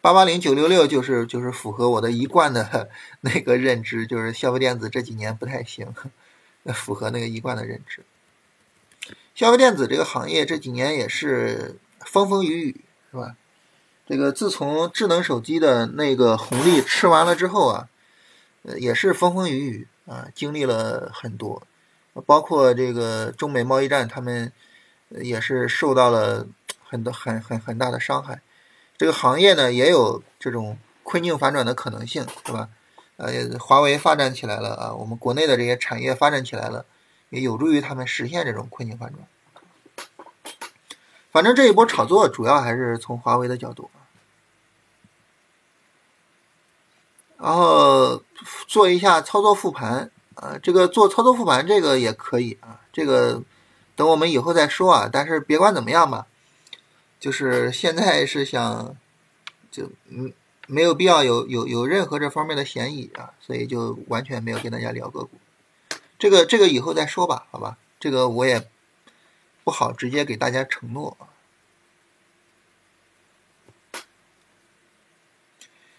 [0.00, 2.88] 八八零九六六就是就是符合我的一贯的
[3.20, 5.94] 那个认知，就是消费电子这几年不太行，
[6.74, 8.02] 符合那个一贯的认知。
[9.34, 13.36] 消费电子这个行业这几年也是风风雨雨，是吧？
[14.06, 17.88] 这个自从智能手机的那个红利吃完了之后啊，
[18.62, 21.62] 呃，也是风风雨雨啊，经历了很多，
[22.26, 24.52] 包括这个中美贸易战，他们
[25.10, 26.46] 也是受到了
[26.82, 28.40] 很多很很很大的伤害。
[29.00, 32.68] 这个行业呢也有这种困境反转的可能性，是吧？
[33.16, 36.84] 呃，华为发展起来了啊，我们国内的这些产业发展起来了，
[37.30, 40.06] 也有助于他们实现这种困境反转。
[41.32, 43.88] 反正这一波炒作主要还是从华为的角度
[47.38, 48.22] 然后
[48.68, 53.42] 做一下操作复盘啊，这个做操作复盘这个也可以啊，这个
[53.96, 55.08] 等我们以后再说啊。
[55.10, 56.26] 但是别管怎么样吧。
[57.20, 58.96] 就是现在是想
[59.70, 60.32] 就嗯
[60.66, 65.30] 没有必要有有有任何这方面的嫌疑啊，所以就完全没有跟大家聊个股。
[66.18, 67.76] 这个这个以后再说吧，好吧？
[67.98, 68.66] 这个我也
[69.64, 71.16] 不好直接给大家承诺。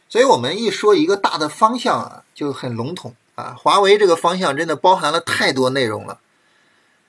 [0.09, 3.55] 所以我们一说一个大的方向啊，就很笼统啊。
[3.57, 6.19] 华为这个方向真的包含了太多内容了，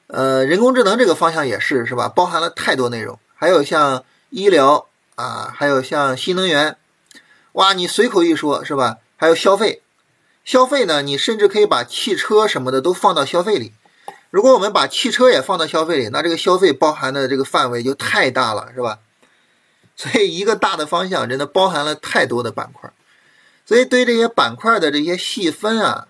[0.07, 2.09] 呃，人工智能这个方向也是，是吧？
[2.09, 6.77] 包含了太多内容，还有像医疗啊，还有像新能源，
[7.55, 8.99] 哇，你随口一说，是吧？
[9.17, 9.83] 还有消费，
[10.45, 13.73] 消费呢，你甚至可以把汽车什么的都放到消费里。
[14.31, 19.01] 如果我们把汽车也放到消费里，那这个消费包含的这个范围就太大了，是吧？
[19.97, 22.93] 所以，一个大的方向真的包含了太多的板块，
[23.67, 26.07] 所以对这些板块的这些细分啊，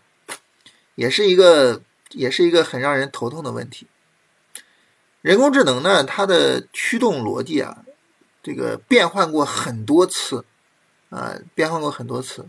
[0.97, 3.87] 也是一个也是一个很让人头痛的问题。
[5.23, 7.85] 人工智能呢，它的驱动逻辑啊，
[8.43, 10.45] 这个变换过很多次
[11.11, 12.49] 啊，变换过很多次，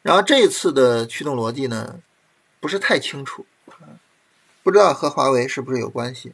[0.00, 2.00] 然后这一次的驱动逻辑呢，
[2.60, 3.44] 不是太清楚，
[4.62, 6.32] 不知道和华为是不是有关系。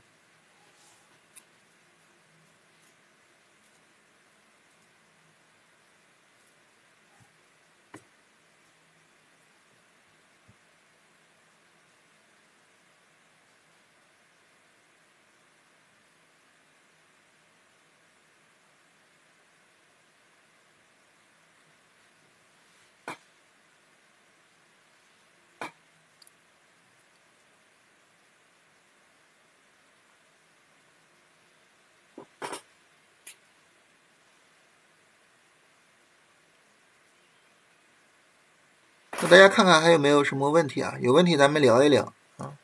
[39.20, 40.94] 那大家看看还有没有什么问题啊？
[41.00, 42.56] 有问题咱们聊一聊啊，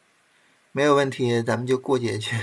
[0.71, 2.37] 没有问题咱们就过节去。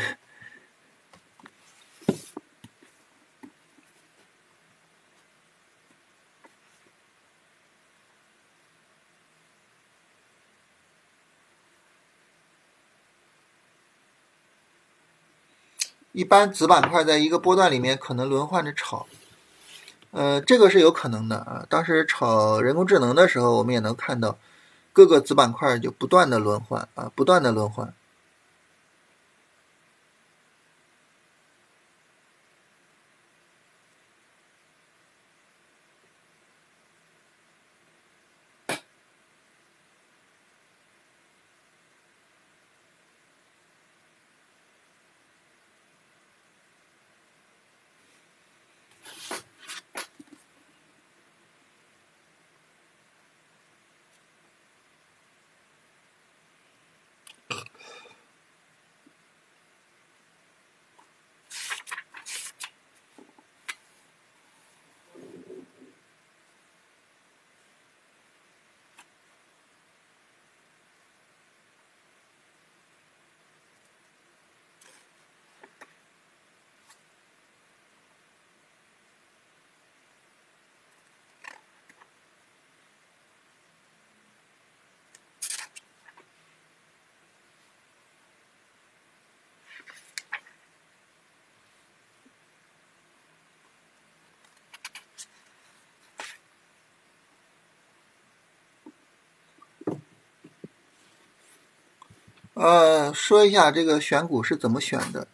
[16.11, 19.07] 一般子板块在一个波段里面可能轮换着炒。
[20.11, 21.65] 呃，这个是有可能的啊。
[21.69, 24.37] 当时炒人工智能的时候，我们也能看到
[24.93, 27.93] 各个子板块就不断的轮换啊，不断的轮换。
[102.59, 105.27] 呃，说一下这个选股是怎么选的。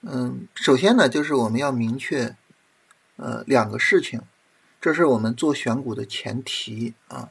[0.00, 2.34] 嗯，首先呢，就是我们要明确，
[3.16, 4.22] 呃，两个事情，
[4.80, 7.28] 这是我们做选股的前提啊。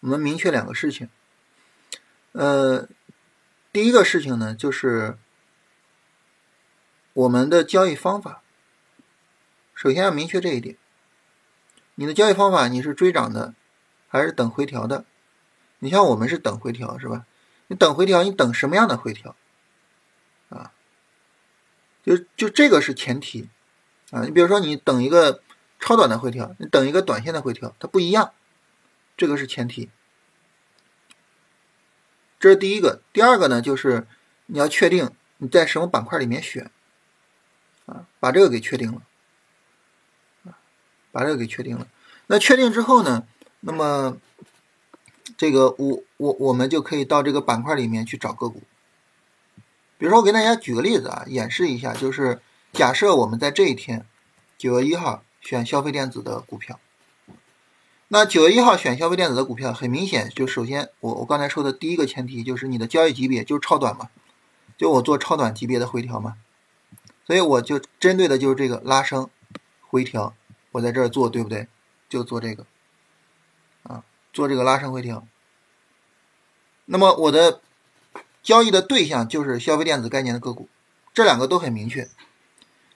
[0.00, 1.08] 我们明确两个事情。
[2.32, 2.86] 呃，
[3.72, 5.16] 第一个事情呢，就是
[7.14, 8.42] 我们的交易方法。
[9.74, 10.76] 首先要明确这一点，
[11.94, 13.54] 你的交易方法你是追涨的，
[14.08, 15.06] 还是等回调的？
[15.78, 17.24] 你像我们是等回调，是吧？
[17.68, 19.34] 你等回调，你等什么样的回调？
[20.48, 20.72] 啊，
[22.04, 23.48] 就就这个是前提
[24.10, 24.22] 啊。
[24.22, 25.42] 你比如说，你等一个
[25.80, 28.32] 超短的回调，你等一个短线的回调，它不一样，
[29.16, 29.90] 这个是前提。
[32.38, 33.02] 这是第一个。
[33.12, 34.06] 第二个呢，就是
[34.46, 36.70] 你要确定你在什么板块里面选
[37.86, 39.02] 啊，把这个给确定了
[40.44, 40.58] 啊，
[41.12, 41.88] 把这个给确定了。
[42.26, 43.26] 那确定之后呢，
[43.60, 44.18] 那么。
[45.36, 48.62] 这个我我我们就可以到这个板块里面去找个股。
[49.98, 52.40] 比如说，我给大家举个例子啊，演示一下，就是
[52.72, 54.06] 假设我们在这一天，
[54.58, 56.78] 九月一号选消费电子的股票。
[58.08, 64.10] 那九月一号选消费电子的股票，很明显，就首先我我刚才说的第一个前提就是你的交易级别就是超短嘛，
[64.76, 66.36] 就我做超短级别的回调嘛。
[67.26, 69.28] 所以我就针对的就是这个拉升、
[69.80, 70.34] 回调，
[70.72, 71.66] 我在这儿做，对不对？
[72.08, 72.66] 就做这个，
[73.82, 75.26] 啊，做这个拉升回调。
[76.86, 77.60] 那么我的
[78.42, 80.68] 交易的对象就是消费电子概念的个股，
[81.12, 82.08] 这两个都很明确。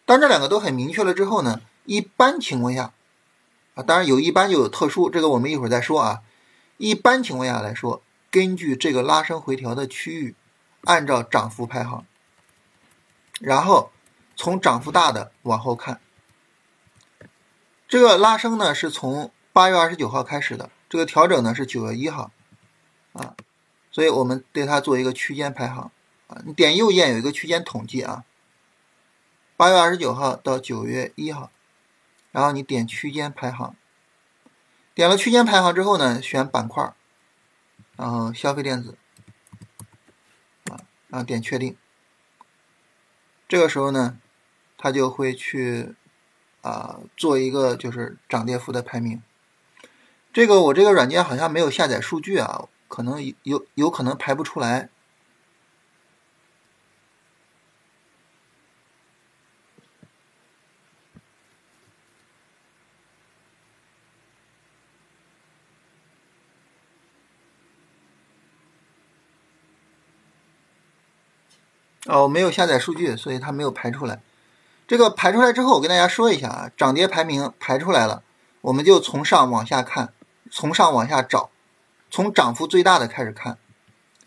[0.04, 2.92] 当这两个都很明确了之后呢，一般情况下，
[3.74, 6.22] 啊，当然有一般就有特殊，这个我们一会儿再说啊。
[6.76, 10.34] 一般情况下来说，根据这个拉升回调的区域，
[10.84, 12.06] 按照涨幅排行，
[13.40, 13.90] 然后
[14.36, 16.00] 从涨幅大的往后看。
[17.88, 22.30] 这个拉升呢是从八月二十九号开始的，这个调整呢是九月一号，
[23.12, 23.34] 啊。
[23.90, 25.90] 所以我们对它做一个区间排行。
[26.28, 28.24] 啊，你点右键有一个区间统计啊，
[29.56, 31.50] 八月二十九号到九月一号，
[32.30, 33.74] 然后你点区间排行，
[34.94, 36.94] 点了区间排行之后呢，选板块，
[37.96, 38.96] 然后消费电子，
[40.70, 41.76] 啊，然后点确定，
[43.48, 44.16] 这个时候呢，
[44.78, 45.96] 它就会去
[46.62, 49.20] 啊做一个就是涨跌幅的排名，
[50.32, 52.68] 这个我这个软件好像没有下载数据啊。
[52.90, 54.88] 可能有有可能排不出来，
[72.06, 74.20] 哦，没有下载数据，所以它没有排出来。
[74.88, 78.24] 这个排出来之后，我跟大家说一下啊，涨跌排名排出来了，
[78.62, 80.12] 我们就从上往下看，
[80.50, 81.50] 从上往下找。
[82.10, 83.56] 从涨幅最大的开始看，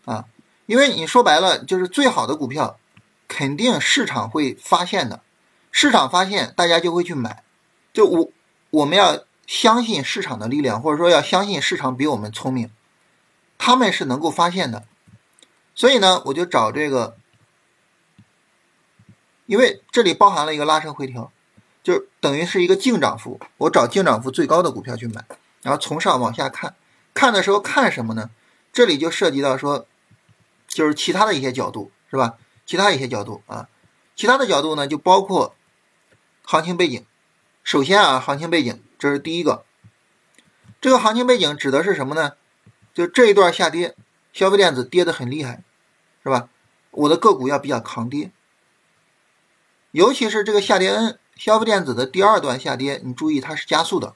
[0.05, 0.25] 啊，
[0.65, 2.79] 因为你说白了就是最好的股票，
[3.27, 5.21] 肯定市场会发现的，
[5.71, 7.43] 市场发现大家就会去买，
[7.91, 8.29] 就我
[8.69, 12.71] 我们要相信市场的力量，或者说要相信市场比我们聪明，
[13.57, 14.85] 他们是能够发现的，
[15.75, 17.17] 所以呢，我就找这个，
[19.45, 21.31] 因为这里包含了一个拉升回调，
[21.83, 25.25] 就等于是一个净涨幅，我找净涨幅最高的股票去买，
[25.61, 26.75] 然后从上往下看。
[27.13, 28.29] 看的时候看什么呢？
[28.71, 29.87] 这里就涉及到说，
[30.67, 32.37] 就是其他的一些角度，是吧？
[32.65, 33.69] 其他一些角度啊，
[34.15, 35.55] 其他的角度呢，就包括
[36.43, 37.05] 行情背景。
[37.63, 39.65] 首先啊，行情背景这是第一个。
[40.81, 42.33] 这个行情背景指的是什么呢？
[42.93, 43.95] 就这一段下跌，
[44.31, 45.63] 消费电子跌得很厉害，
[46.23, 46.49] 是吧？
[46.91, 48.31] 我的个股要比较抗跌，
[49.91, 54.15] 尤其是这个下跌 N，消费电子的第二段下跌，你注意它是加速的。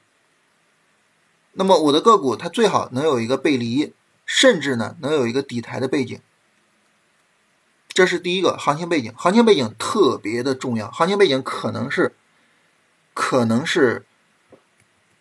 [1.59, 3.91] 那么我的个股它最好能有一个背离，
[4.27, 6.21] 甚至呢能有一个底台的背景，
[7.87, 9.11] 这是第一个行情背景。
[9.17, 12.15] 行情背景特别的重要，行情背景可能是，
[13.15, 14.05] 可能是，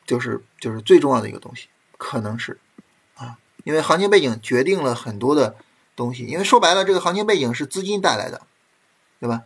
[0.07, 2.61] 就是就是最重要的一个东西，可能是
[3.15, 5.57] 啊，因为行情背景决定了很多的
[5.97, 6.27] 东西。
[6.27, 8.43] 因为说白了，这个行情背景是资金带来的，
[9.19, 9.45] 对吧？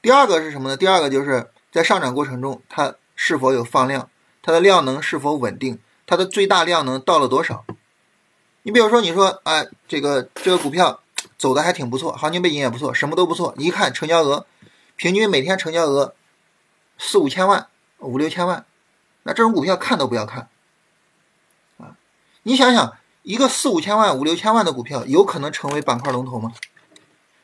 [0.00, 0.76] 第二个是什么呢？
[0.76, 4.08] 第二个就是在上涨过程中它是否有放量，
[4.42, 5.80] 它的量能是否稳定。
[6.06, 7.64] 它的最大量能到了多少？
[8.62, 11.00] 你比如说，你说，哎，这个这个股票
[11.36, 13.54] 走的还挺不错，行情背景也不错，什么都不错。
[13.56, 14.46] 你一看成交额，
[14.96, 16.14] 平均每天成交额
[16.98, 18.64] 四五千万、五六千万，
[19.24, 20.48] 那这种股票看都不要看
[21.78, 21.96] 啊！
[22.42, 26.52] 你想想，一个四五千万、五六千万的股票，有可能成为板块龙头吗？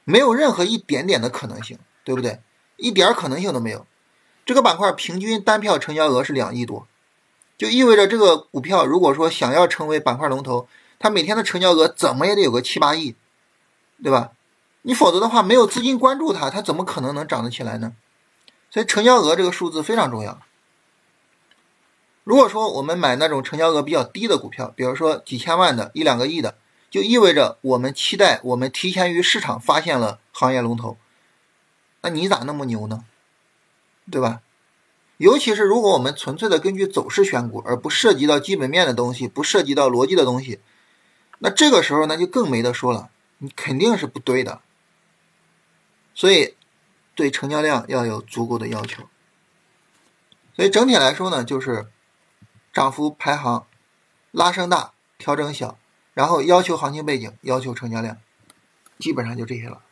[0.04, 2.40] 没有任何一点点的可能性，对不对？
[2.76, 3.86] 一点可能性都没有。
[4.46, 6.86] 这个板块平均单票成交额是两亿多。
[7.60, 10.66] 就意味着这个股票，如果说想要成为板块龙头，
[10.98, 13.14] 它每天的成交额怎么也得有个七八亿，
[14.02, 14.30] 对吧？
[14.80, 17.92] 你否则的话，没有资金关注它，它怎么可能能涨得起来呢？
[18.70, 20.40] 所以成交额这个数字非常重要。
[22.24, 26.56] 如果说我们买那种成交额比较低的股票，比如说几千万的、一两个亿的，
[26.90, 30.96] 就意味着我们期待我们提前于市场发现了行业龙头，
[32.00, 33.04] 那你咋那么牛呢？
[34.10, 34.40] 对吧？
[35.20, 40.60] 尤其是如果我们纯粹的根据走势选股，而不涉及到基本面的东西，不涉及到逻辑的东西，
[41.40, 44.62] 那这个时候那就更没得说了，你肯定是不对的。
[46.14, 46.54] 所以，
[47.14, 49.02] 对成交量要有足够的要求。
[50.56, 51.86] 所以整体来说呢，就是
[52.72, 53.66] 涨幅排行
[54.30, 55.78] 拉升大，调整小，
[56.14, 58.16] 然后要求行情背景，要求成交量，
[58.98, 59.82] 基本上就这些了。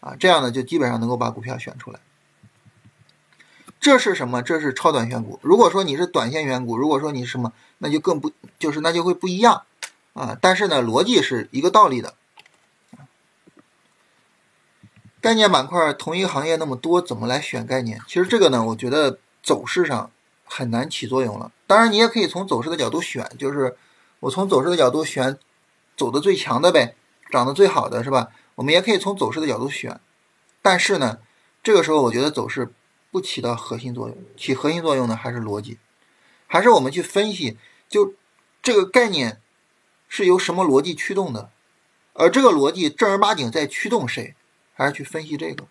[0.00, 2.00] 啊，这样呢就基本上能够把股票选出来。
[3.82, 4.42] 这是什么？
[4.42, 5.40] 这是超短选股。
[5.42, 9.64] 如果说你是短线选股，如果说你是什么，那就更不就是那就会不一样
[10.12, 10.38] 啊。
[10.40, 12.14] 但是呢，逻辑是一个道理的。
[15.20, 18.00] 概念板块同一个行业那么多，怎么来选概念？
[18.06, 20.12] 其实这个呢，我觉得走势上
[20.44, 21.50] 很难起作用了。
[21.66, 23.76] 当然，你也可以从走势的角度选，就是
[24.20, 25.36] 我从走势的角度选
[25.96, 26.94] 走的最强的呗，
[27.32, 28.28] 涨得最好的是吧？
[28.54, 30.00] 我们也可以从走势的角度选，
[30.62, 31.18] 但是呢。
[31.64, 32.72] 这个时候我觉得走势
[33.12, 35.78] 不起到核心作用，起核心作用的还是逻辑，
[36.46, 38.14] 还是我们去分析，就
[38.62, 39.38] 这个概念
[40.08, 41.50] 是由什么逻辑驱动的，
[42.14, 44.34] 而这个逻辑正儿八经在驱动谁，
[44.72, 45.66] 还是去分析这个。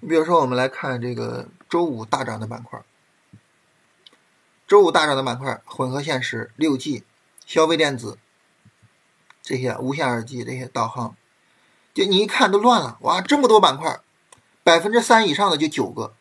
[0.00, 2.80] 你比如说，我们来看这个周五大涨的板块，
[4.68, 7.02] 周五大涨的板块，混合现实、六 G、
[7.44, 8.16] 消费电子
[9.42, 11.16] 这些无线耳机这些导航，
[11.92, 14.00] 就你一看都乱了，哇，这么多板块，
[14.68, 16.14] 百分之三以上的就九个，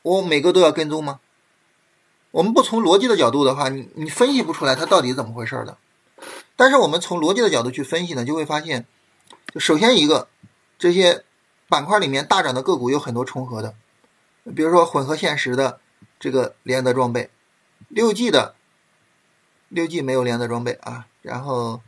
[0.00, 1.20] 我每个都要跟踪吗？
[2.30, 5.76] 我们不从逻辑的角度的话，你你分析不出来它到底怎么回事的。
[6.56, 8.86] 但是我们从逻辑的角度去分析呢，就会发现，
[9.56, 10.28] 首先一个
[10.78, 11.24] 这些。
[11.68, 13.74] 板块里面大涨的个股有很多重合的，
[14.54, 15.80] 比如说混合现实的
[16.20, 17.30] 这个联德装备，
[17.88, 18.54] 六 G 的
[19.70, 21.80] 六 G 没有联德装备啊，然后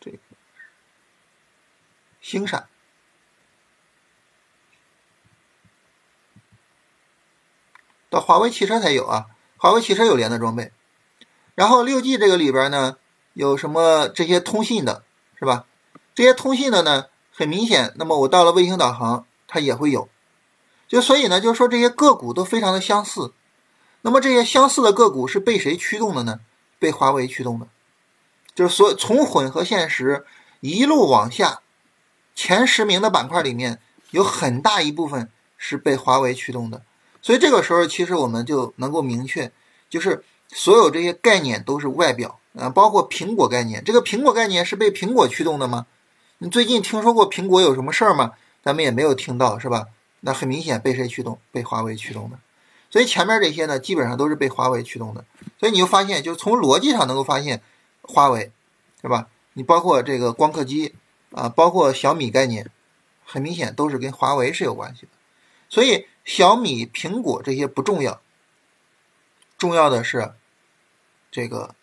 [0.00, 0.18] 这个
[2.24, 2.66] 星闪
[8.08, 9.26] 到华为汽车才有啊，
[9.58, 10.72] 华为汽车有连的装备，
[11.54, 12.96] 然后六 G 这个里边呢。
[13.36, 15.02] 有什么这些通信的，
[15.36, 15.66] 是吧？
[16.14, 20.08] 这些通信的呢，很明显，那么我到了卫星导航，它也会有。
[20.86, 23.32] 就所以呢，就是说这些个股都非常的相似。
[24.02, 26.38] 那么这些相似的个股是被谁驱动的呢？
[26.78, 27.66] 被华为驱动的。
[28.54, 30.24] 就是所从混合现实
[30.60, 31.60] 一路往下，
[32.34, 33.78] 前十名的板块里面
[34.10, 36.82] 有很大一部分是被华为驱动的。
[37.22, 39.50] 所以这个时候，其实我们就能够明确，
[39.88, 42.38] 就是所有这些概念都是外表。
[42.56, 45.86] 啊，包括苹果概念，这个苹果概念是被苹果驱动的吗？
[46.38, 48.34] 你最近听说过苹果有什么事儿吗？
[48.62, 49.86] 咱们也没有听到，是吧？
[50.20, 51.40] 那很明显被谁驱动？
[51.50, 52.38] 被华为驱动的。
[52.90, 55.24] 所以前面这些呢，基本上都是被华为驱动的。
[55.58, 57.60] 所以你就发现，就从逻辑上能够发现，
[58.02, 58.52] 华为，
[59.02, 59.26] 是吧？
[59.54, 60.94] 你包括这个光刻机
[61.34, 62.70] 啊，包括小米概念，
[63.24, 65.08] 很明显都是跟华为是有关系的。
[65.68, 68.20] 所以小米、苹果这些不重要，
[69.58, 70.32] 重要的是
[71.30, 71.74] 这个。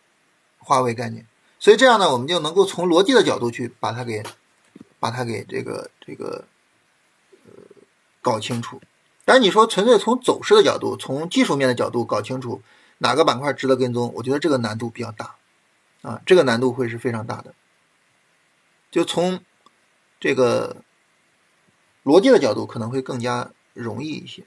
[0.63, 1.25] 华为概念，
[1.59, 4.23] 所以这样呢，我们就能够从逻辑的角度去把它给，
[4.99, 6.45] 把它给这个这个
[7.47, 7.51] 呃
[8.21, 8.79] 搞清楚。
[9.25, 12.61] 当然，你说纯粹从走势的角度，从技术面的角度搞清楚
[12.99, 15.33] 哪个板块值得跟踪，我觉得这个难度比较大
[16.03, 17.55] 啊，这个难度会是非常大的。
[18.91, 19.39] 就从
[20.19, 20.83] 这个
[22.03, 24.43] 逻辑的角度，可能会更加容易一些。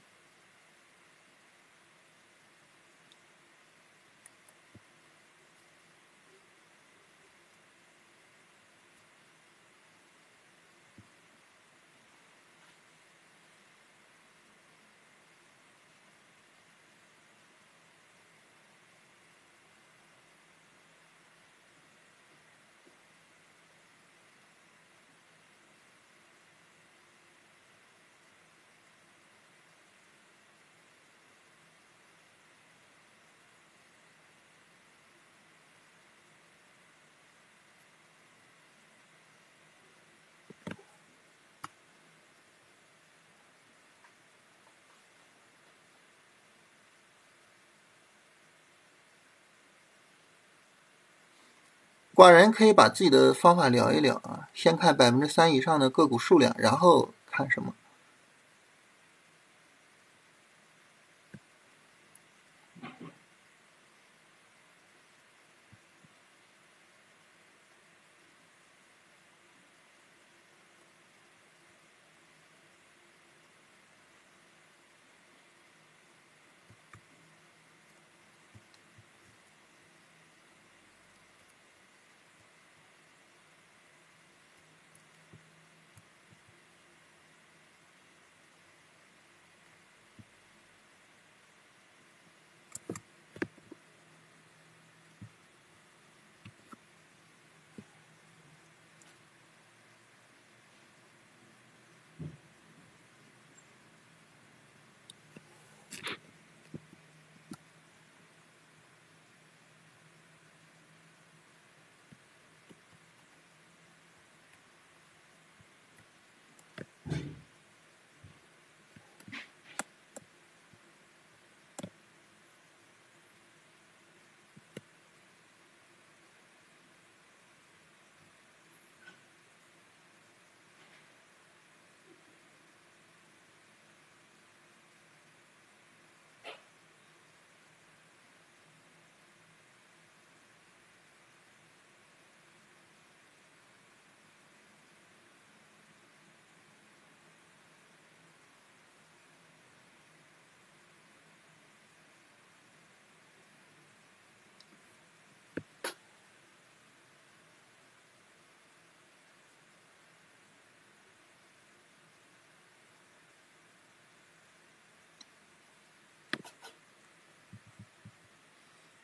[52.15, 57.73] 寡人可以把自己的方法聊一聊啊，先看百分之三以上的个股数量，然后看什么？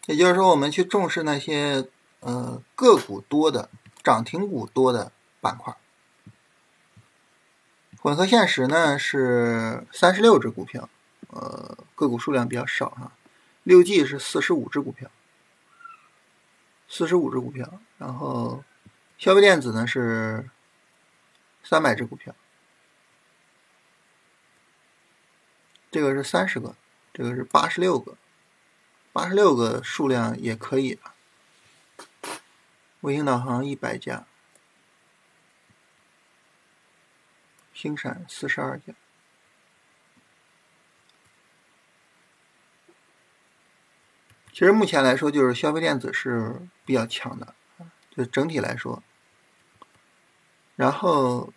[0.07, 1.87] 也就是说，我们去重视那些
[2.21, 3.69] 呃个股多的、
[4.03, 5.75] 涨停股多的板块。
[8.01, 10.89] 混合现实呢是三十六只股票，
[11.29, 13.11] 呃，个股数量比较少哈。
[13.63, 15.11] 六 G 是四十五只股票，
[16.89, 18.63] 四十五只股票，然后
[19.19, 20.49] 消费电子呢是
[21.63, 22.33] 三百只股票，
[25.91, 26.75] 这个是三十个，
[27.13, 28.17] 这个是八十六个。
[29.13, 31.13] 八十六个数量也可以啊。
[33.01, 34.25] 卫星导航一百家，
[37.73, 38.93] 星闪四十二家。
[44.51, 47.55] 其实目前来说，就是消费电子是比较强的，
[48.15, 49.01] 就整体来说。
[50.75, 51.53] 然后。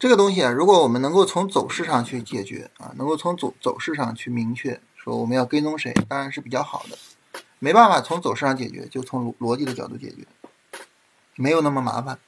[0.00, 6.96] 这个东西啊，如果我们能够从走势上去解决啊，能够从走走势上去明确说我们要跟踪谁，当然是比较好的。
[7.58, 10.26] 没办法从走势上解决，就从逻辑的角度解决，
[11.36, 12.18] 没有那么麻烦。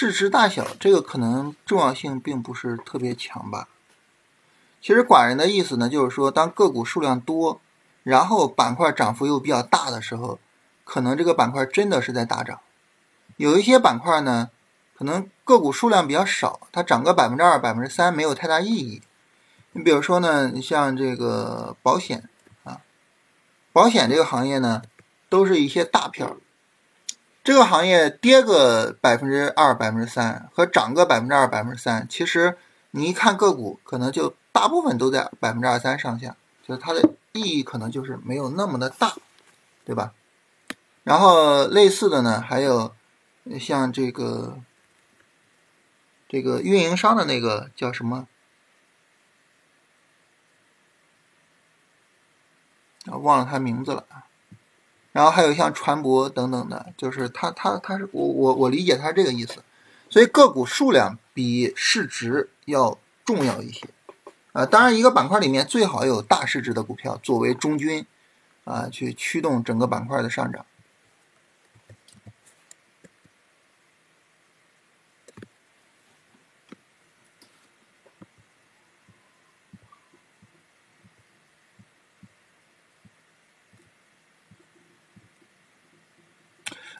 [0.00, 3.66] 市值大小这个可能重要性并不是特别强吧。
[4.80, 7.60] 其实寡人的意思呢，就是说当个股数量多，
[8.04, 10.38] 然后板块涨幅又比较大的时候，
[10.84, 12.60] 可能这个板块真的是在大涨。
[13.38, 14.50] 有一些板块呢，
[14.96, 19.02] 可能个股数量比较少，它涨个百分之二、百分之三没有太大意义。
[19.72, 22.28] 你比如说呢，你像这个保险
[22.62, 22.82] 啊，
[23.72, 24.82] 保险这个行业呢，
[25.28, 26.36] 都是一些大票。
[27.48, 32.58] 这个行业跌个百分之二、百分之三和涨个百分之二、百分之三，其实
[32.90, 37.00] 你一看个股，可能就大部分都在百分之二三上下，就是它的
[37.32, 39.14] 意义可能就是没有那么的大，
[39.86, 40.12] 对吧？
[41.04, 42.94] 然后类似的呢，还有
[43.58, 44.58] 像这个
[46.28, 48.28] 这个运营商的那个叫什么
[53.06, 53.16] 啊？
[53.16, 54.04] 忘了他名字了。
[55.18, 59.64] 然后还有像船舶等等的，就是它它它是我我我理解它是这个意思，
[60.08, 63.88] 所以个股数量比市值要重要一些，
[64.52, 68.06] 啊，当然一个板块里面最好有大市值的股票作为中军，
[68.62, 70.64] 啊，去驱动整个板块的上涨。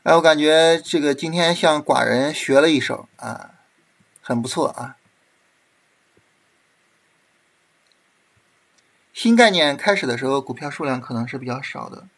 [0.09, 3.51] 哎，我感觉这个今天向寡人学了一手啊，
[4.23, 4.97] 很不错啊。
[9.13, 12.09] 新概念开始的时候，股票数量可能是比较少的。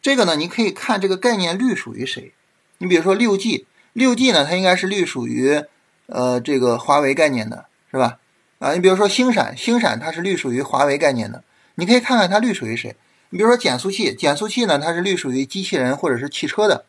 [0.00, 2.32] 这个呢，你可以看这个概念隶属于谁。
[2.78, 5.64] 你比如说六 G，六 G 呢，它应该是隶属于
[6.06, 8.20] 呃这个华为概念的，是吧？
[8.60, 11.42] 啊，你比如说星闪，星闪它是隶属于华为概念的。
[11.74, 12.94] 你可以看看它隶属于谁。
[13.30, 16.84] 你比如说减速器，减速器呢，它是隶属于机器人或者是汽车的。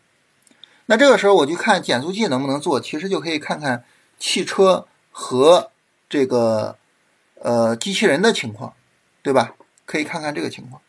[0.91, 3.83] 那这个时候我就看减速器能不能做，其实就可以看看
[4.17, 5.69] 汽车和
[6.09, 6.77] 这个
[7.35, 8.73] 呃机器人的情况，
[9.21, 9.53] 对吧？
[9.85, 10.81] 可以看看这个情况。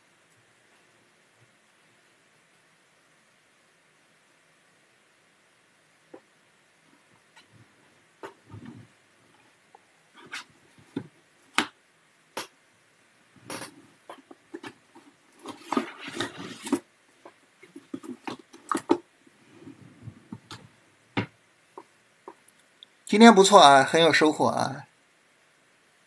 [23.10, 24.86] 今天不错啊，很有收获啊，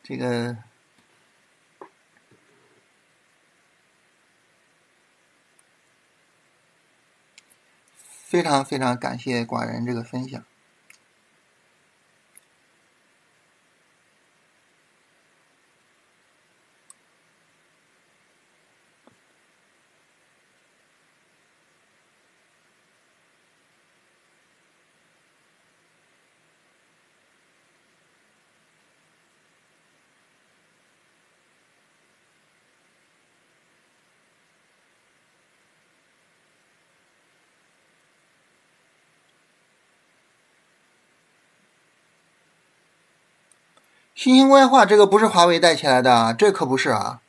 [0.01, 0.55] 这个
[8.07, 10.45] 非常非常感谢寡人这个分享。
[44.24, 47.19] 新型工业化这个不是华为带起来的啊，这可不是啊。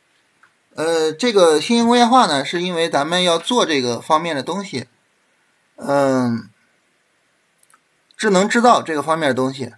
[0.77, 4.87] 呃，这个新型工业化呢，是因为咱们要做这个方面的东西，
[5.75, 6.49] 嗯，
[8.17, 9.75] 智能制造这个方面的东西，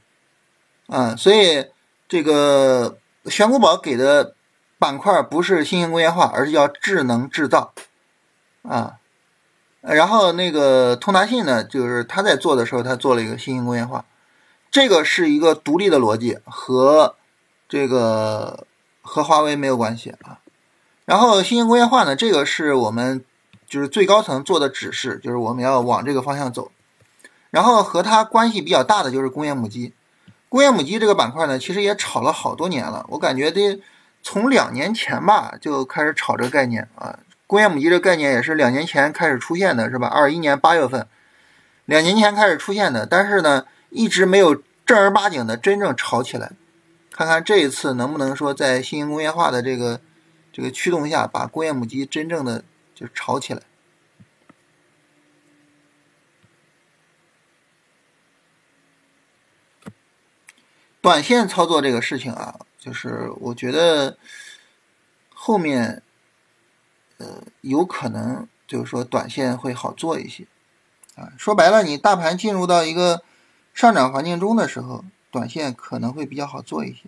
[0.89, 1.65] 啊，所以
[2.07, 4.35] 这个玄古宝给的
[4.79, 7.73] 板块不是新型工业化，而是叫智能制造，
[8.61, 8.99] 啊，
[9.81, 14.05] 然后那个通达信呢，就是他在做的时候，他做了一个新型工业化。
[14.71, 17.15] 这个是一个独立的逻辑，和
[17.69, 18.67] 这个
[19.01, 20.41] 和华为没有关系啊。
[21.07, 23.25] 然后新型工业化呢，这个是我们
[23.67, 26.71] 就是最高层做的指示，就是我们要往这个方向走。
[27.51, 29.95] 然后和它关系比较大的就是工业母机，
[30.49, 33.07] 工业母机这个板块呢，其实也炒了好多年了。
[33.11, 33.81] 我感觉得
[34.23, 37.19] 从两年前吧就开始炒这个概念啊。
[37.47, 40.09] 工业母机这个概念也是两年前开始出现的，是吧？
[40.09, 41.07] 二一年八月份，
[41.87, 43.65] 两年前开始出现的，但是呢。
[43.91, 46.53] 一直没有正儿八经的真正炒起来，
[47.11, 50.01] 看看这一次能不能说在新型工业化的这个
[50.53, 52.65] 这个驱动下，把工业母机真正的
[52.95, 53.63] 就炒起来。
[61.01, 64.19] 短线操作这个事情啊，就是我觉得
[65.33, 66.03] 后面
[67.19, 70.47] 呃有可能就是说短线会好做一些
[71.15, 71.33] 啊。
[71.39, 73.23] 说白了，你大盘进入到一个。
[73.77, 77.01] 上涨环境中的时候，短线可能会比较好做一些。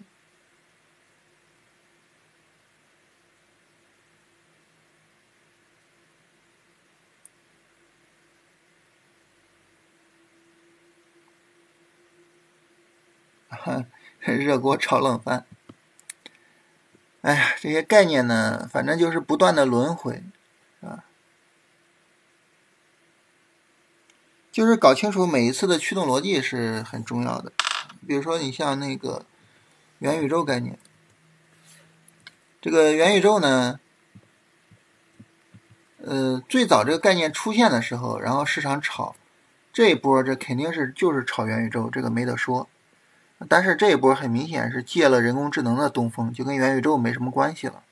[14.21, 15.47] 热锅炒冷饭。
[17.23, 20.23] 哎呀，这些概念呢，反正就是不断的轮回，
[24.59, 27.53] 就是搞清楚每一次的驱动逻辑是很重要的。
[28.09, 29.25] 比如说，你像那个
[30.01, 30.77] 元宇宙概念，
[32.61, 33.79] 这个元宇宙呢，
[35.99, 39.15] 呃，最早这个概念出现的时候，然后市场炒
[39.73, 42.69] 这一波，这肯定是就是炒元宇宙，这个没得说。
[43.49, 47.85] 但是这一波很明显是借了人工智能的东风，就跟元宇宙没什么关系了。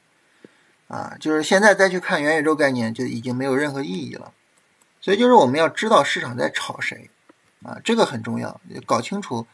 [0.89, 4.33] 啊，就是现在再去看元宇宙概念，就已经没有任何意义了。
[5.07, 7.09] 所以就是我们要知道市场在炒谁，
[7.63, 9.47] 啊，这个很重要，搞清楚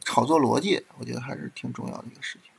[0.00, 2.50] 炒作逻辑，我觉得还是挺重要的一个事情。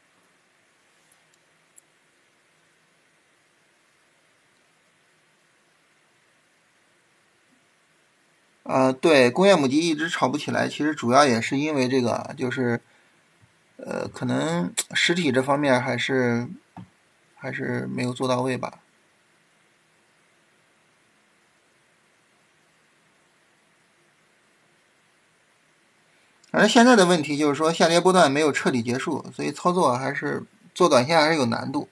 [8.64, 12.80] 啊，对，工业母机一直炒不起来，其实主要也是因为这个，就是，
[13.76, 16.48] 呃，可能实体这方面还是
[17.36, 18.80] 还是没有做到位吧。
[26.58, 30.44] 反正现在的问题就是说，下跌波段没有彻底结束，所以操作还是
[30.74, 31.88] 做短线还是有难度。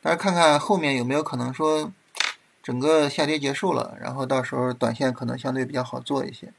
[0.00, 1.90] 但是看看后面有没有可能说，
[2.62, 6.52] 整个下跌结束了，然后到时候短线可能相对比较好做一些。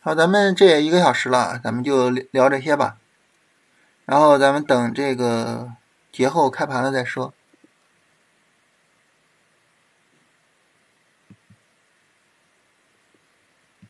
[0.00, 2.96] 好，咱们这也一个小时了，咱们就聊这些吧。
[4.06, 5.72] 然后咱们等这个
[6.12, 7.34] 节后开盘了再说。